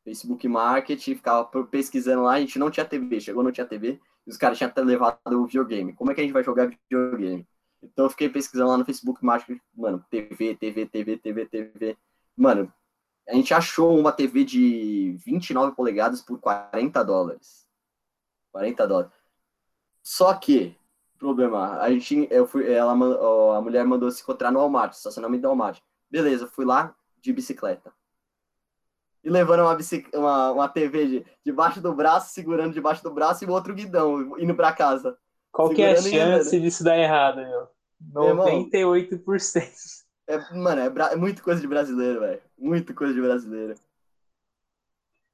[0.04, 4.30] Facebook Market, ficava pesquisando lá, a gente não tinha TV, chegou não tinha TV, e
[4.30, 5.94] os caras tinham levado o videogame.
[5.94, 7.46] Como é que a gente vai jogar videogame?
[7.82, 11.98] Então eu fiquei pesquisando lá no Facebook Market, mano, TV, TV, TV, TV, TV.
[12.36, 12.72] Mano,
[13.28, 17.66] a gente achou uma TV de 29 polegadas por 40 dólares.
[18.52, 19.12] 40 dólares.
[20.02, 20.76] Só que,
[21.18, 25.48] problema, a gente, eu fui, ela, a mulher mandou se encontrar no Walmart, estacionamento do
[25.48, 25.80] Walmart.
[26.10, 27.92] Beleza, fui lá de bicicleta.
[29.22, 29.76] E levando uma,
[30.14, 34.38] uma, uma TV de, debaixo do braço, segurando debaixo do braço e o outro guidão,
[34.38, 35.16] indo para casa.
[35.50, 37.68] Qual que é a chance disso dar errado, meu?
[38.12, 40.04] 98%.
[40.26, 42.42] É, mano, é, é muito coisa de brasileiro, velho.
[42.58, 43.74] Muito coisa de brasileiro.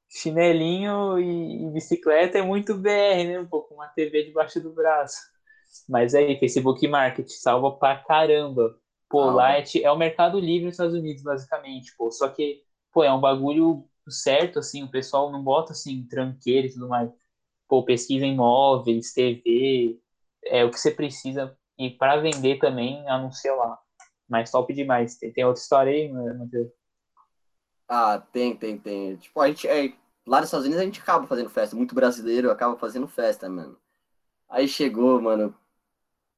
[0.09, 3.41] Chinelinho e, e bicicleta é muito BR, né?
[3.41, 5.21] Um pouco uma TV debaixo do braço.
[5.89, 8.77] Mas aí, Facebook Market salva pra caramba.
[9.09, 12.11] Pô, ah, lá é, é, o mercado livre nos Estados Unidos, basicamente, pô.
[12.11, 12.63] Só que,
[12.93, 17.11] pô, é um bagulho certo, assim, o pessoal não bota, assim, tranqueira e tudo mais.
[17.69, 19.99] Pô, pesquisa em móveis, TV,
[20.45, 21.57] é o que você precisa.
[21.79, 23.79] E para vender também, anuncia lá.
[24.29, 25.17] Mas top demais.
[25.17, 26.71] Tem, tem outra história aí, Matheus?
[27.89, 29.17] Ah, tem, tem, tem.
[29.17, 29.93] Tipo, a gente, é,
[30.25, 31.75] lá nos Estados Unidos a gente acaba fazendo festa.
[31.75, 33.77] Muito brasileiro acaba fazendo festa, mano.
[34.51, 35.55] Aí chegou, mano,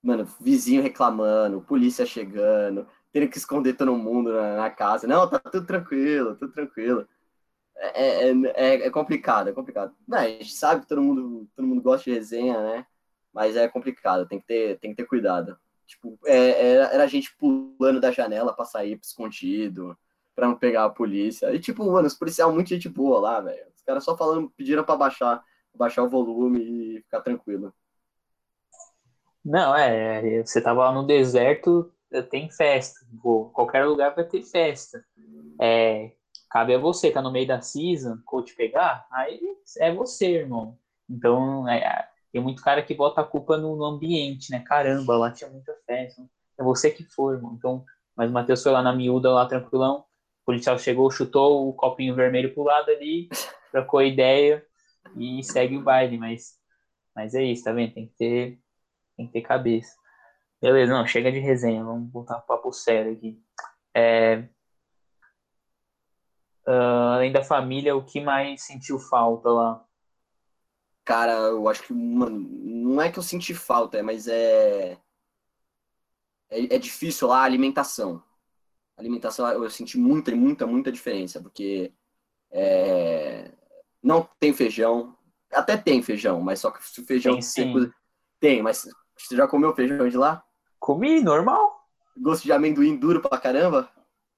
[0.03, 5.07] mano, vizinho reclamando, polícia chegando, tendo que esconder todo mundo na, na casa.
[5.07, 7.09] Não, tá tudo tranquilo, tudo tranquilo.
[7.77, 9.95] É, é, é, é complicado, é complicado.
[10.07, 12.87] Não, a gente sabe que todo mundo, todo mundo gosta de resenha, né?
[13.33, 15.59] Mas é complicado, tem que ter, tem que ter cuidado.
[15.87, 19.97] Tipo, é, era, era a gente pulando da janela pra sair escondido,
[20.35, 21.53] pra não pegar a polícia.
[21.55, 23.67] E, tipo, mano, os policiais muito gente boa lá, velho.
[23.75, 25.43] Os caras só falando, pediram pra baixar,
[25.75, 27.75] baixar o volume e ficar tranquilo.
[29.45, 31.93] Não, é, é, você tava lá no deserto,
[32.31, 33.01] tem festa.
[33.53, 35.05] Qualquer lugar vai ter festa.
[35.61, 36.13] É,
[36.51, 39.41] cabe a você, tá no meio da season, coach pegar, aí
[39.79, 40.79] é você, irmão.
[41.09, 44.61] Então, é, tem muito cara que bota a culpa no, no, ambiente, né?
[44.61, 46.23] Caramba, lá tinha muita festa.
[46.59, 47.55] É você que foi, irmão.
[47.59, 47.85] Então,
[48.17, 50.05] mas o Matheus foi lá na miúda, lá tranquilão.
[50.43, 53.29] O policial chegou, chutou o copinho vermelho pro lado ali,
[53.71, 54.65] trocou ideia
[55.17, 56.19] e segue o baile.
[56.19, 56.55] Mas,
[57.15, 57.95] mas é isso, tá vendo?
[57.95, 58.62] Tem que ter
[59.23, 59.97] tem que ter cabeça.
[60.61, 63.41] Beleza, não, chega de resenha, vamos voltar para papo sério aqui.
[63.95, 64.49] É,
[66.67, 69.85] uh, além da família, o que mais sentiu falta lá?
[71.05, 74.93] Cara, eu acho que, mano, não é que eu senti falta, é, mas é,
[76.49, 78.23] é, é difícil lá a alimentação.
[78.97, 81.93] A alimentação eu senti muita, muita, muita diferença, porque
[82.53, 83.51] é,
[84.01, 85.17] não tem feijão,
[85.53, 87.93] até tem feijão, mas só que se o feijão tem,
[88.39, 88.87] tem, mas
[89.17, 90.43] você já comeu feijão de lá?
[90.79, 91.87] Comi, normal.
[92.17, 93.89] Gosto de amendoim duro pra caramba?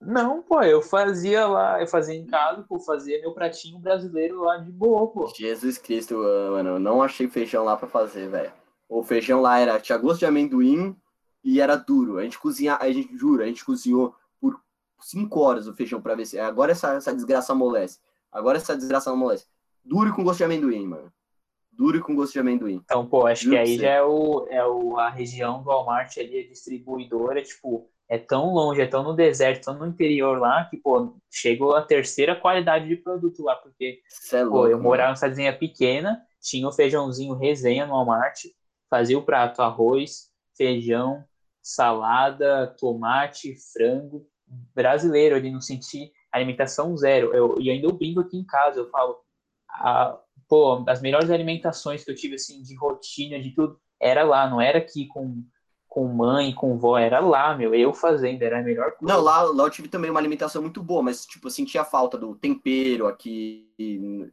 [0.00, 4.58] Não, pô, eu fazia lá, eu fazia em casa, pô, fazia meu pratinho brasileiro lá
[4.58, 5.32] de boa, pô.
[5.34, 8.52] Jesus Cristo, mano, eu não achei feijão lá pra fazer, velho.
[8.88, 10.94] O feijão lá era, tinha gosto de amendoim
[11.42, 12.18] e era duro.
[12.18, 14.60] A gente cozinha, a gente jura, a gente cozinhou por
[15.00, 16.38] cinco horas o feijão pra ver se.
[16.38, 17.98] Agora essa, essa desgraça amolece.
[18.30, 19.46] Agora essa desgraça amolece.
[19.82, 21.10] Duro e com gosto de amendoim, mano
[21.76, 22.80] duro e com gosto de amendoim.
[22.84, 26.40] Então, pô, acho que aí já é, o, é o, a região do Walmart ali,
[26.40, 30.76] a distribuidora, tipo, é tão longe, é tão no deserto, tão no interior lá, que,
[30.76, 34.00] pô, chegou a terceira qualidade de produto lá, porque,
[34.32, 38.44] é louco, pô, eu morava numa cidadezinha pequena, tinha o feijãozinho resenha no Walmart,
[38.90, 41.24] fazia o prato arroz, feijão,
[41.62, 44.26] salada, tomate, frango,
[44.74, 47.34] brasileiro ali, não senti alimentação zero.
[47.34, 49.18] Eu, e ainda eu brinco aqui em casa, eu falo,
[49.68, 50.18] a,
[50.54, 54.60] pô, as melhores alimentações que eu tive, assim, de rotina, de tudo, era lá, não
[54.60, 55.42] era aqui com,
[55.88, 59.12] com mãe, com vó, era lá, meu, eu fazendo, era a melhor coisa.
[59.12, 62.16] Não, lá, lá eu tive também uma alimentação muito boa, mas, tipo, eu sentia falta
[62.16, 63.68] do tempero aqui,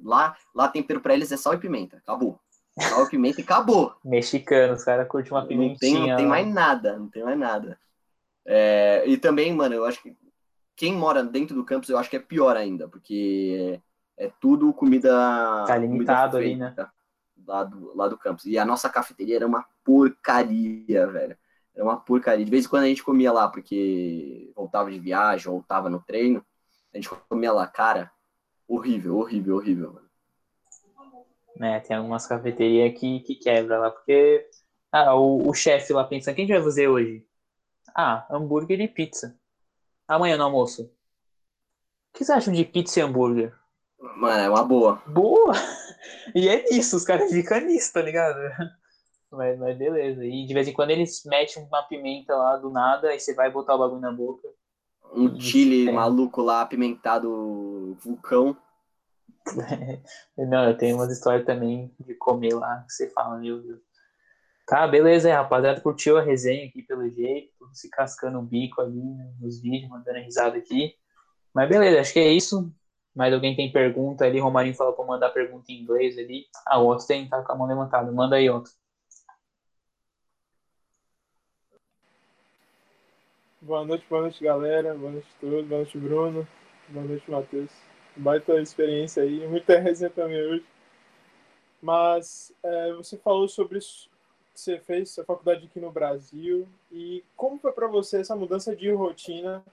[0.04, 2.40] lá, lá tempero pra eles é sal e pimenta, acabou.
[2.80, 3.96] Sal e pimenta e acabou.
[4.06, 5.92] Mexicano, os caras curtem uma pimentinha.
[5.92, 7.80] Não tem, não tem mais nada, não tem mais nada.
[8.46, 10.16] É, e também, mano, eu acho que
[10.76, 13.82] quem mora dentro do campus, eu acho que é pior ainda, porque
[14.22, 15.10] é tudo comida.
[15.66, 16.90] Tá limitado comida ali, né?
[17.48, 18.46] Lá do, lá do campus.
[18.46, 21.36] E a nossa cafeteria era uma porcaria, velho.
[21.74, 22.46] Era uma porcaria.
[22.46, 26.00] De vez em quando a gente comia lá, porque voltava de viagem ou tava no
[26.00, 26.46] treino,
[26.94, 28.12] a gente comia lá, cara.
[28.68, 30.12] Horrível, horrível, horrível, mano.
[31.60, 34.48] É, tem algumas cafeterias que, que quebra lá, porque
[34.92, 37.26] ah, o, o chefe lá pensa, quem a gente vai fazer hoje?
[37.94, 39.38] Ah, hambúrguer e pizza.
[40.08, 40.84] Amanhã no almoço.
[40.84, 40.90] O
[42.14, 43.61] que vocês acham de pizza e hambúrguer?
[44.02, 45.02] Mano, é uma boa.
[45.08, 45.54] Boa!
[46.34, 48.38] E é isso, os caras ficam nisso, tá ligado?
[49.32, 50.26] Mas, mas beleza.
[50.26, 53.50] E de vez em quando eles metem uma pimenta lá do nada, aí você vai
[53.50, 54.46] botar o bagulho na boca.
[55.14, 55.92] Um chile é.
[55.92, 58.58] maluco lá, apimentado vulcão.
[60.38, 63.80] Não, eu tenho umas histórias também de comer lá que você fala, meu Deus.
[64.68, 65.80] Tá, beleza aí, rapaziada.
[65.80, 69.02] Curtiu a resenha aqui pelo jeito, se cascando o bico ali
[69.40, 70.94] nos vídeos, mandando risada aqui.
[71.54, 72.70] Mas beleza, acho que é isso.
[73.16, 74.40] Mais alguém tem pergunta ali?
[74.40, 76.46] Romarinho falou pra mandar pergunta em inglês ali.
[76.66, 78.12] Ah, o Otto tem, tá com a mão levantada.
[78.12, 78.72] Manda aí, Otto.
[83.62, 84.96] Boa noite, boa noite, galera.
[84.96, 85.68] Boa noite a todos.
[85.68, 86.48] Boa noite, Bruno.
[86.90, 87.72] Boa noite, Matheus.
[88.16, 89.46] Baita experiência aí.
[89.48, 90.66] Muita resenha também hoje.
[91.82, 94.10] Mas é, você falou sobre que
[94.54, 98.92] você fez a faculdade aqui no Brasil e como foi para você essa mudança de
[98.92, 99.64] rotina?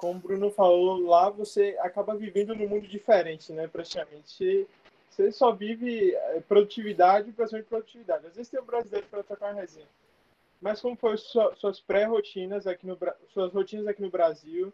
[0.00, 3.68] Como o Bruno falou, lá você acaba vivendo num mundo diferente, né?
[3.68, 4.66] Praticamente.
[5.10, 8.26] Você só vive é, produtividade, praticamente produtividade.
[8.26, 9.86] Às vezes tem um brasileiro para tocar uma resenha
[10.60, 12.98] mas como foram suas pré-rotinas aqui no
[13.32, 14.72] suas rotinas aqui no Brasil,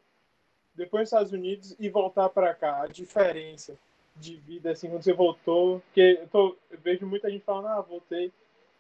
[0.75, 3.79] depois nos Estados Unidos e voltar para cá, a diferença
[4.17, 8.33] de vida assim quando você voltou, porque eu, eu vejo muita gente falando, ah, voltei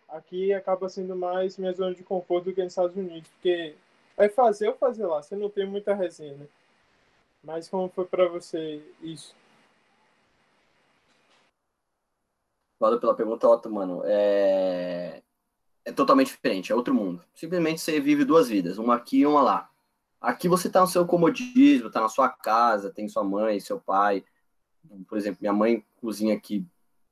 [0.08, 3.74] aqui acaba sendo mais minha zona de conforto do que nos Estados Unidos, porque
[4.16, 6.46] é fazer ou fazer lá, você não tem muita resenha, né?
[7.42, 9.34] Mas como foi para você isso?
[12.78, 14.02] Valeu pela pergunta, Otto, mano.
[14.04, 15.22] É
[15.86, 17.22] é totalmente diferente, é outro mundo.
[17.32, 19.70] Simplesmente você vive duas vidas, uma aqui e uma lá.
[20.20, 24.24] Aqui você tá no seu comodismo, tá na sua casa, tem sua mãe, seu pai.
[25.08, 26.66] Por exemplo, minha mãe cozinha aqui,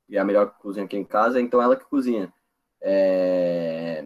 [0.09, 2.33] e é a melhor cozinha aqui em casa, então ela que cozinha.
[2.81, 4.05] É...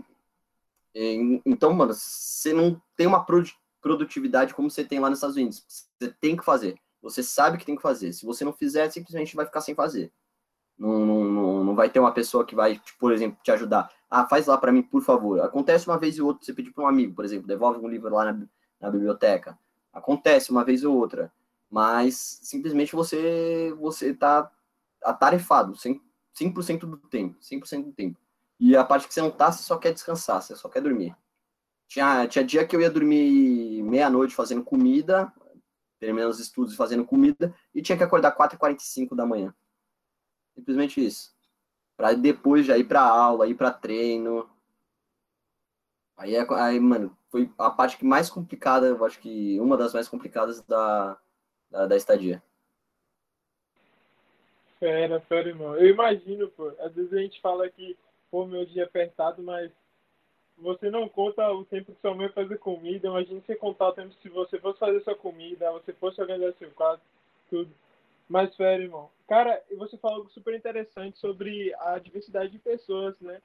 [1.46, 3.24] Então, mano, você não tem uma
[3.80, 5.64] produtividade como você tem lá nos Estados Unidos.
[5.68, 6.76] Você tem que fazer.
[7.00, 8.12] Você sabe que tem que fazer.
[8.12, 10.12] Se você não fizer, simplesmente vai ficar sem fazer.
[10.76, 13.90] Não, não, não, vai ter uma pessoa que vai, tipo, por exemplo, te ajudar.
[14.10, 15.40] Ah, faz lá para mim, por favor.
[15.40, 18.14] Acontece uma vez e outra, você pedir para um amigo, por exemplo, devolve um livro
[18.14, 18.46] lá na,
[18.80, 19.58] na biblioteca.
[19.92, 21.32] Acontece uma vez ou outra.
[21.70, 24.50] Mas simplesmente você você tá
[25.02, 26.00] atarefado 100%,
[26.34, 28.18] 100% do tempo, 100% do tempo.
[28.60, 31.16] E a parte que você não tá, você só quer descansar, você só quer dormir.
[31.86, 35.32] Tinha, tinha dia que eu ia dormir meia-noite fazendo comida,
[35.98, 39.54] terminando os estudos fazendo comida, e tinha que acordar 4h45 da manhã.
[40.54, 41.34] Simplesmente isso.
[41.96, 44.48] Para depois já ir para aula, ir para treino.
[46.16, 49.94] Aí, é, aí, mano, foi a parte que mais complicada, eu acho que uma das
[49.94, 51.16] mais complicadas da,
[51.70, 52.42] da, da estadia.
[54.78, 55.74] Fera, fera, irmão.
[55.76, 56.72] Eu imagino, pô.
[56.78, 57.96] Às vezes a gente fala que,
[58.30, 59.70] pô, meu dia apertado, mas
[60.56, 63.08] você não conta o tempo que sua mãe faz a comida.
[63.08, 66.70] Imagina você contar o tempo se você fosse fazer sua comida, você fosse organizar seu
[66.72, 67.02] quarto,
[67.48, 67.70] tudo.
[68.28, 69.08] Mas, fera, irmão.
[69.26, 73.40] Cara, você falou algo super interessante sobre a diversidade de pessoas, né?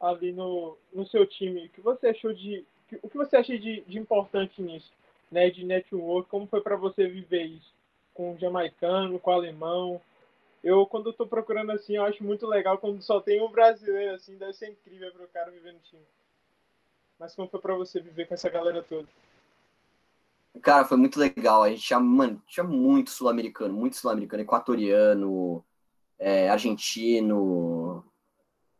[0.00, 1.66] Ali no, no seu time.
[1.66, 2.64] O que você achou de.
[3.02, 4.90] O que você acha de, de importante nisso?
[5.30, 5.50] Né?
[5.50, 7.74] De network, como foi para você viver isso?
[8.14, 10.00] Com o jamaicano, com o alemão.
[10.64, 14.14] Eu, quando eu tô procurando assim, eu acho muito legal quando só tem um brasileiro,
[14.14, 16.02] assim, deve ser incrível para o cara viver no time.
[17.18, 19.06] Mas como foi para você viver com essa galera toda?
[20.62, 21.62] Cara, foi muito legal.
[21.62, 25.62] A gente tinha, mano, tinha muito sul-americano, muito sul-americano, equatoriano,
[26.18, 28.02] é, argentino,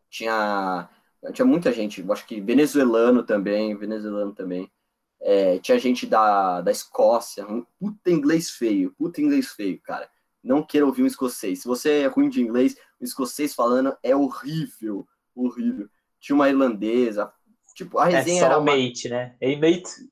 [0.08, 0.88] tinha,
[1.34, 4.72] tinha muita gente, acho que venezuelano também, venezuelano também.
[5.20, 10.08] É, tinha gente da, da Escócia, um puta inglês feio, puta inglês feio, cara.
[10.44, 11.62] Não queira ouvir um escocês.
[11.62, 15.88] Se você é ruim de inglês, o escocês falando é horrível, horrível.
[16.20, 17.32] Tinha uma irlandesa,
[17.74, 18.76] Tipo, a é resenha é era uma...
[18.76, 19.34] mate, né?
[19.40, 20.08] Hey, mate.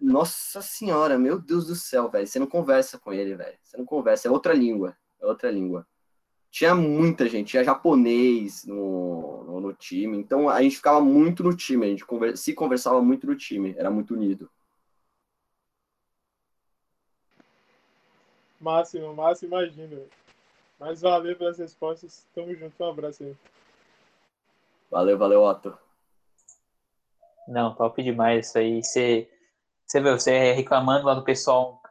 [0.00, 2.26] Nossa senhora, meu Deus do céu, velho.
[2.26, 3.56] Você não conversa com ele, velho.
[3.62, 4.28] Você não conversa.
[4.28, 4.96] É outra língua.
[5.20, 5.86] É outra língua.
[6.50, 7.50] Tinha muita gente.
[7.50, 10.16] Tinha japonês no, no, no time.
[10.16, 11.84] Então, a gente ficava muito no time.
[11.84, 12.36] A gente conver...
[12.36, 13.74] se conversava muito no time.
[13.76, 14.50] Era muito unido.
[18.62, 20.06] Máximo, máximo, imagino.
[20.78, 22.24] Mas valeu pelas respostas.
[22.32, 22.72] Tamo junto.
[22.82, 23.36] Um abraço aí.
[24.88, 25.76] Valeu, valeu, Otto.
[27.48, 28.82] Não, top demais isso aí.
[28.82, 29.28] Você,
[29.84, 31.82] você vê, você reclamando lá do pessoal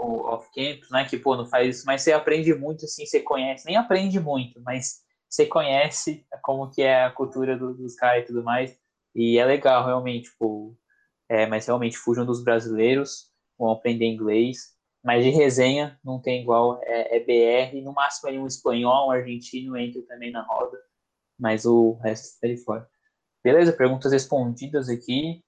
[0.00, 1.04] off-campus, né?
[1.04, 4.60] Que, pô, não faz isso, mas você aprende muito, assim, você conhece, nem aprende muito,
[4.62, 8.76] mas você conhece como que é a cultura do, dos caras e tudo mais,
[9.14, 10.76] e é legal, realmente, tipo,
[11.28, 14.73] é, mas realmente fujam dos brasileiros, vão aprender inglês,
[15.04, 19.10] mas de resenha não tem igual, é, é BR, no máximo aí um espanhol, um
[19.10, 20.78] argentino entra também na roda,
[21.38, 22.88] mas o resto está de fora.
[23.42, 25.44] Beleza, perguntas respondidas aqui.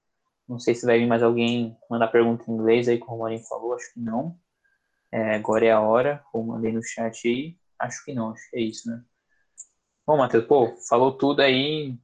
[0.47, 3.43] Não sei se vai vir mais alguém mandar pergunta em inglês aí, como o Marinho
[3.45, 4.39] falou, acho que não.
[5.11, 7.57] É, agora é a hora, como mandei no chat aí.
[7.79, 9.03] Acho que não, acho que é isso, né?
[10.05, 11.97] Bom, Matheus, pô, falou tudo aí.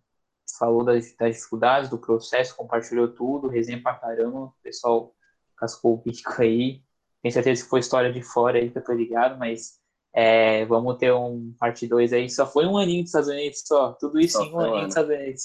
[0.60, 5.16] falou das, das dificuldades, do processo, compartilhou tudo, resenha pra caramba, o pessoal
[5.58, 6.83] cascou o bico aí.
[7.24, 9.80] Tenho certeza que foi história de fora aí que eu tô ligado, mas
[10.14, 12.30] é, vamos ter um parte 2 aí.
[12.30, 13.94] Só foi um aninho dos Estados Unidos, só.
[13.94, 15.44] Tudo isso só em um aninho dos Estados Unidos.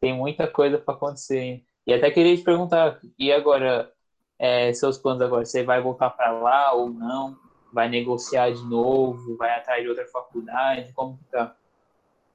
[0.00, 1.38] Tem muita coisa para acontecer.
[1.38, 1.66] Hein?
[1.86, 3.92] E até queria te perguntar, e agora,
[4.38, 5.44] é, seus planos agora?
[5.44, 7.36] Você vai voltar para lá ou não?
[7.74, 9.36] Vai negociar de novo?
[9.36, 10.94] Vai atrás de outra faculdade?
[10.94, 11.54] Como que tá?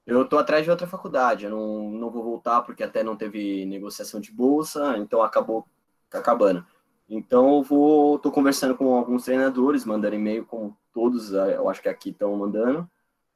[0.06, 1.46] Eu tô atrás de outra faculdade.
[1.46, 5.66] Eu não, não vou voltar porque até não teve negociação de bolsa, então acabou
[6.12, 6.64] acabando.
[7.10, 11.82] Então eu vou, tô conversando com alguns treinadores, mandando e-mail com todos, eh, eu acho
[11.82, 12.90] que aqui estão mandando,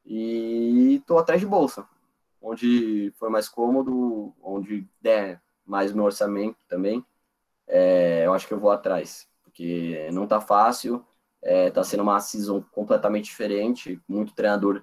[0.06, 1.86] e tô atrás de bolsa,
[2.42, 7.06] onde for mais cômodo, onde der mais meu orçamento também,
[7.68, 11.06] é, eu acho que eu vou atrás, porque não tá fácil,
[11.42, 14.82] é, tá sendo uma season completamente diferente, muito treinador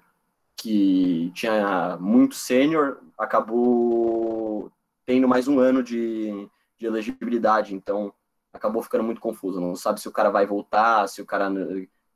[0.55, 4.71] que tinha muito sênior, acabou
[5.05, 8.13] tendo mais um ano de, de elegibilidade, então
[8.55, 9.59] acabou ficando muito confuso.
[9.61, 11.49] Não sabe se o cara vai voltar, se o cara,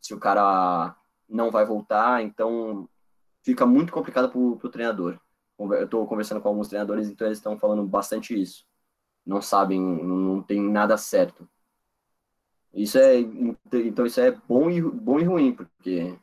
[0.01, 0.95] se o cara
[1.27, 2.87] não vai voltar, então
[3.43, 5.19] fica muito complicado para o treinador.
[5.59, 8.65] Eu estou conversando com alguns treinadores, então eles estão falando bastante isso.
[9.25, 11.47] Não sabem, não tem nada certo.
[12.73, 16.17] Isso é então isso é bom e bom e ruim, porque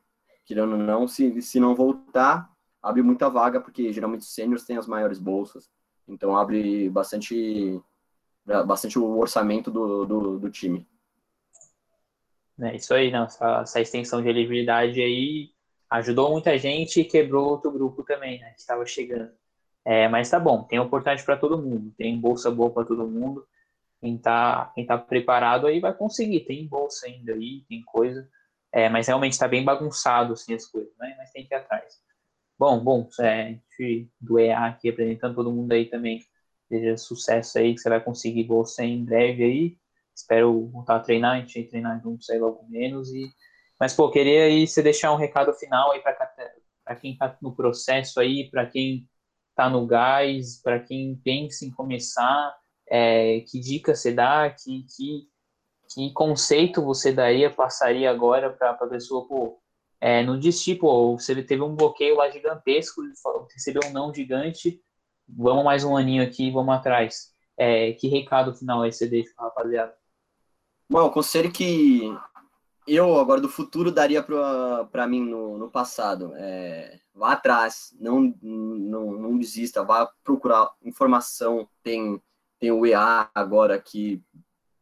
[0.45, 2.51] querendo ou não, se, se não voltar,
[2.81, 5.69] abre muita vaga, porque geralmente os sêniores têm as maiores bolsas.
[6.09, 7.83] Então abre bastante
[8.65, 10.87] bastante o orçamento do, do, do time.
[12.61, 13.25] É isso aí, não.
[13.25, 15.51] Essa, essa, extensão de elegibilidade aí
[15.91, 18.51] ajudou muita gente e quebrou outro grupo também, né?
[18.51, 19.31] Que estava chegando.
[19.85, 23.47] É, mas tá bom, tem oportunidade para todo mundo, tem bolsa boa para todo mundo.
[24.01, 28.29] Quem tá, quem tá preparado aí vai conseguir, tem bolsa ainda aí, tem coisa.
[28.73, 31.15] É, mas realmente está bem bagunçado assim as coisas, né?
[31.19, 32.01] Mas tem que ir atrás.
[32.59, 33.59] Bom, bom, é,
[34.21, 36.21] do EA aqui apresentando todo mundo aí também
[36.69, 39.79] Seja sucesso aí, que você vai conseguir bolsa em breve aí.
[40.14, 43.12] Espero voltar a treinar, a gente treinar juntos aí logo menos.
[43.12, 43.31] E...
[43.79, 48.19] Mas, pô, queria aí você deixar um recado final aí para quem está no processo
[48.19, 49.07] aí, para quem
[49.51, 52.55] está no gás, para quem pensa em começar,
[52.89, 55.29] é, que dica você dá, que, que,
[55.93, 59.59] que conceito você daria, passaria agora para a pessoa, pô,
[60.01, 63.03] é, não desistir, pô, você teve um bloqueio lá gigantesco,
[63.53, 64.81] recebeu um não gigante,
[65.29, 67.35] vamos mais um aninho aqui, vamos atrás.
[67.57, 69.95] É, que recado final aí você deixa rapaziada?
[70.89, 72.14] Bom, o conselho que
[72.87, 76.33] eu, agora do futuro, daria para mim no, no passado.
[76.37, 81.68] É, vá atrás, não, não, não desista, vá procurar informação.
[81.83, 82.22] Tem,
[82.61, 84.22] tem o EA agora que,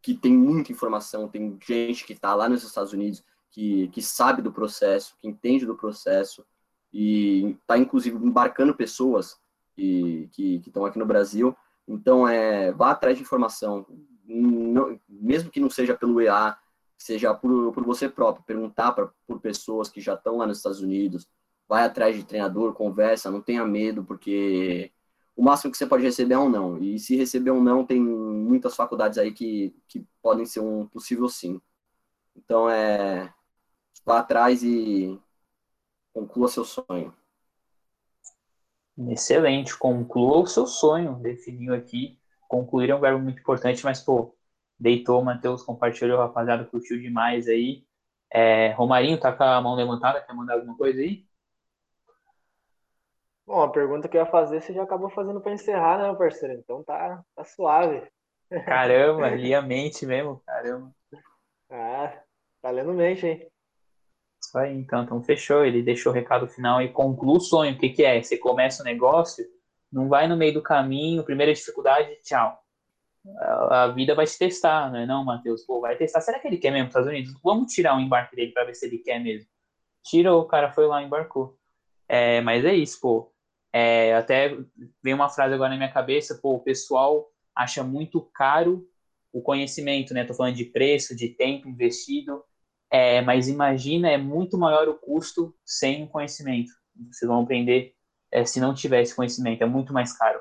[0.02, 4.42] que tem muita informação, tem gente que está lá nos Estados Unidos que, que sabe
[4.42, 6.44] do processo, que entende do processo
[6.92, 9.38] e está inclusive embarcando pessoas
[9.74, 10.30] que
[10.66, 11.56] estão aqui no Brasil.
[11.86, 13.86] Então, é, vá atrás de informação,
[14.26, 16.56] não, mesmo que não seja pelo EA,
[16.96, 20.80] seja por, por você próprio, perguntar pra, por pessoas que já estão lá nos Estados
[20.80, 21.28] Unidos,
[21.68, 24.92] vai atrás de treinador, conversa, não tenha medo, porque
[25.36, 26.78] o máximo que você pode receber é um não.
[26.78, 31.28] E se receber um não, tem muitas faculdades aí que, que podem ser um possível
[31.28, 31.60] sim.
[32.36, 33.32] Então, é,
[34.04, 35.18] vá atrás e
[36.12, 37.14] conclua seu sonho.
[38.96, 42.18] Excelente, conclua o seu sonho, definiu aqui.
[42.48, 44.36] Concluir é um verbo muito importante, mas, pô,
[44.78, 47.84] deitou, Matheus compartilhou, rapaziada, curtiu demais aí.
[48.32, 51.26] É, Romarinho, tá com a mão levantada, quer mandar alguma coisa aí?
[53.46, 56.16] Bom, a pergunta que eu ia fazer você já acabou fazendo para encerrar, né, meu
[56.16, 56.54] parceiro?
[56.54, 58.02] Então tá, tá suave.
[58.64, 60.94] Caramba, lia mente mesmo, caramba.
[61.70, 62.22] Ah,
[62.62, 63.50] tá lendo mente, hein?
[64.54, 65.64] Isso aí, então, então fechou.
[65.64, 67.74] Ele deixou o recado final e conclui o sonho.
[67.74, 68.22] O que, que é?
[68.22, 69.44] Você começa o negócio,
[69.92, 72.56] não vai no meio do caminho, primeira dificuldade, tchau.
[73.70, 75.64] A, vida vai te testar, não é não, Matheus?
[75.64, 76.20] Pô, vai testar.
[76.20, 77.34] Será que ele quer mesmo Estados Unidos?
[77.42, 79.48] Vamos tirar o embarque dele para ver se ele quer mesmo.
[80.04, 81.58] Tira, o cara foi lá embarcou.
[82.08, 83.32] É, mas é isso, pô.
[83.72, 84.56] É, até
[85.02, 88.88] vem uma frase agora na minha cabeça, pô, o pessoal acha muito caro
[89.32, 90.24] o conhecimento, né?
[90.24, 92.44] Tô falando de preço, de tempo investido.
[92.96, 96.70] É, mas imagina, é muito maior o custo sem o conhecimento.
[97.10, 97.92] Vocês vão aprender
[98.30, 100.38] é, se não tiver esse conhecimento, é muito mais caro.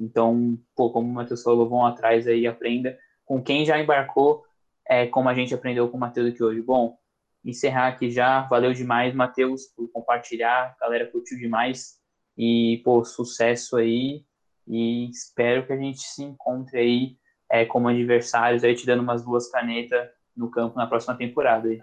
[0.00, 4.42] Então, pô, como o Matheus falou, vão atrás aí, aprenda com quem já embarcou,
[4.84, 6.60] é, como a gente aprendeu com o Matheus aqui hoje.
[6.60, 6.98] Bom,
[7.44, 12.00] encerrar aqui já, valeu demais, Matheus, por compartilhar, a galera curtiu demais,
[12.36, 14.24] e, pô, sucesso aí,
[14.66, 17.16] e espero que a gente se encontre aí
[17.48, 21.80] é, como adversários, aí te dando umas duas canetas no campo na próxima temporada aí.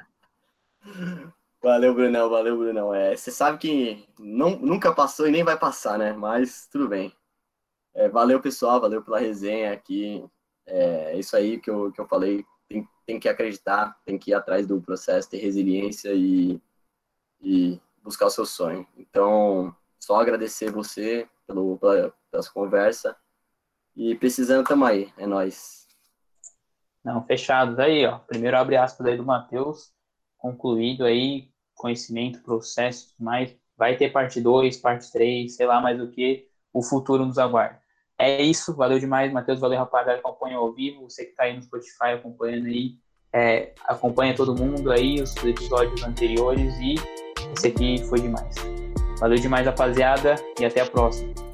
[1.61, 2.93] Valeu, Brunão, valeu, Brunão.
[2.93, 6.13] É, você sabe que não, nunca passou e nem vai passar, né?
[6.13, 7.13] Mas tudo bem.
[7.93, 10.23] É, valeu, pessoal, valeu pela resenha aqui.
[10.65, 12.45] É, é isso aí que eu, que eu falei.
[12.67, 16.61] Tem, tem que acreditar, tem que ir atrás do processo, ter resiliência e,
[17.41, 18.87] e buscar o seu sonho.
[18.97, 23.17] Então, só agradecer você pelo, pela, pela conversa.
[23.95, 25.11] E precisando, tamo aí.
[25.17, 25.87] É nóis.
[27.03, 28.19] Não, fechados aí, ó.
[28.19, 29.91] Primeiro abre aspas aí do Matheus,
[30.39, 33.55] concluído aí, conhecimento, processo, mais.
[33.77, 37.79] Vai ter parte 2, parte 3, sei lá mais o que, o futuro nos aguarda.
[38.17, 41.61] É isso, valeu demais, Matheus, valeu rapaziada acompanha ao vivo, você que tá aí no
[41.61, 42.97] Spotify acompanhando aí,
[43.31, 46.95] é, acompanha todo mundo aí, os episódios anteriores e
[47.53, 48.55] esse aqui foi demais.
[49.19, 51.48] Valeu demais, rapaziada, e até a próxima.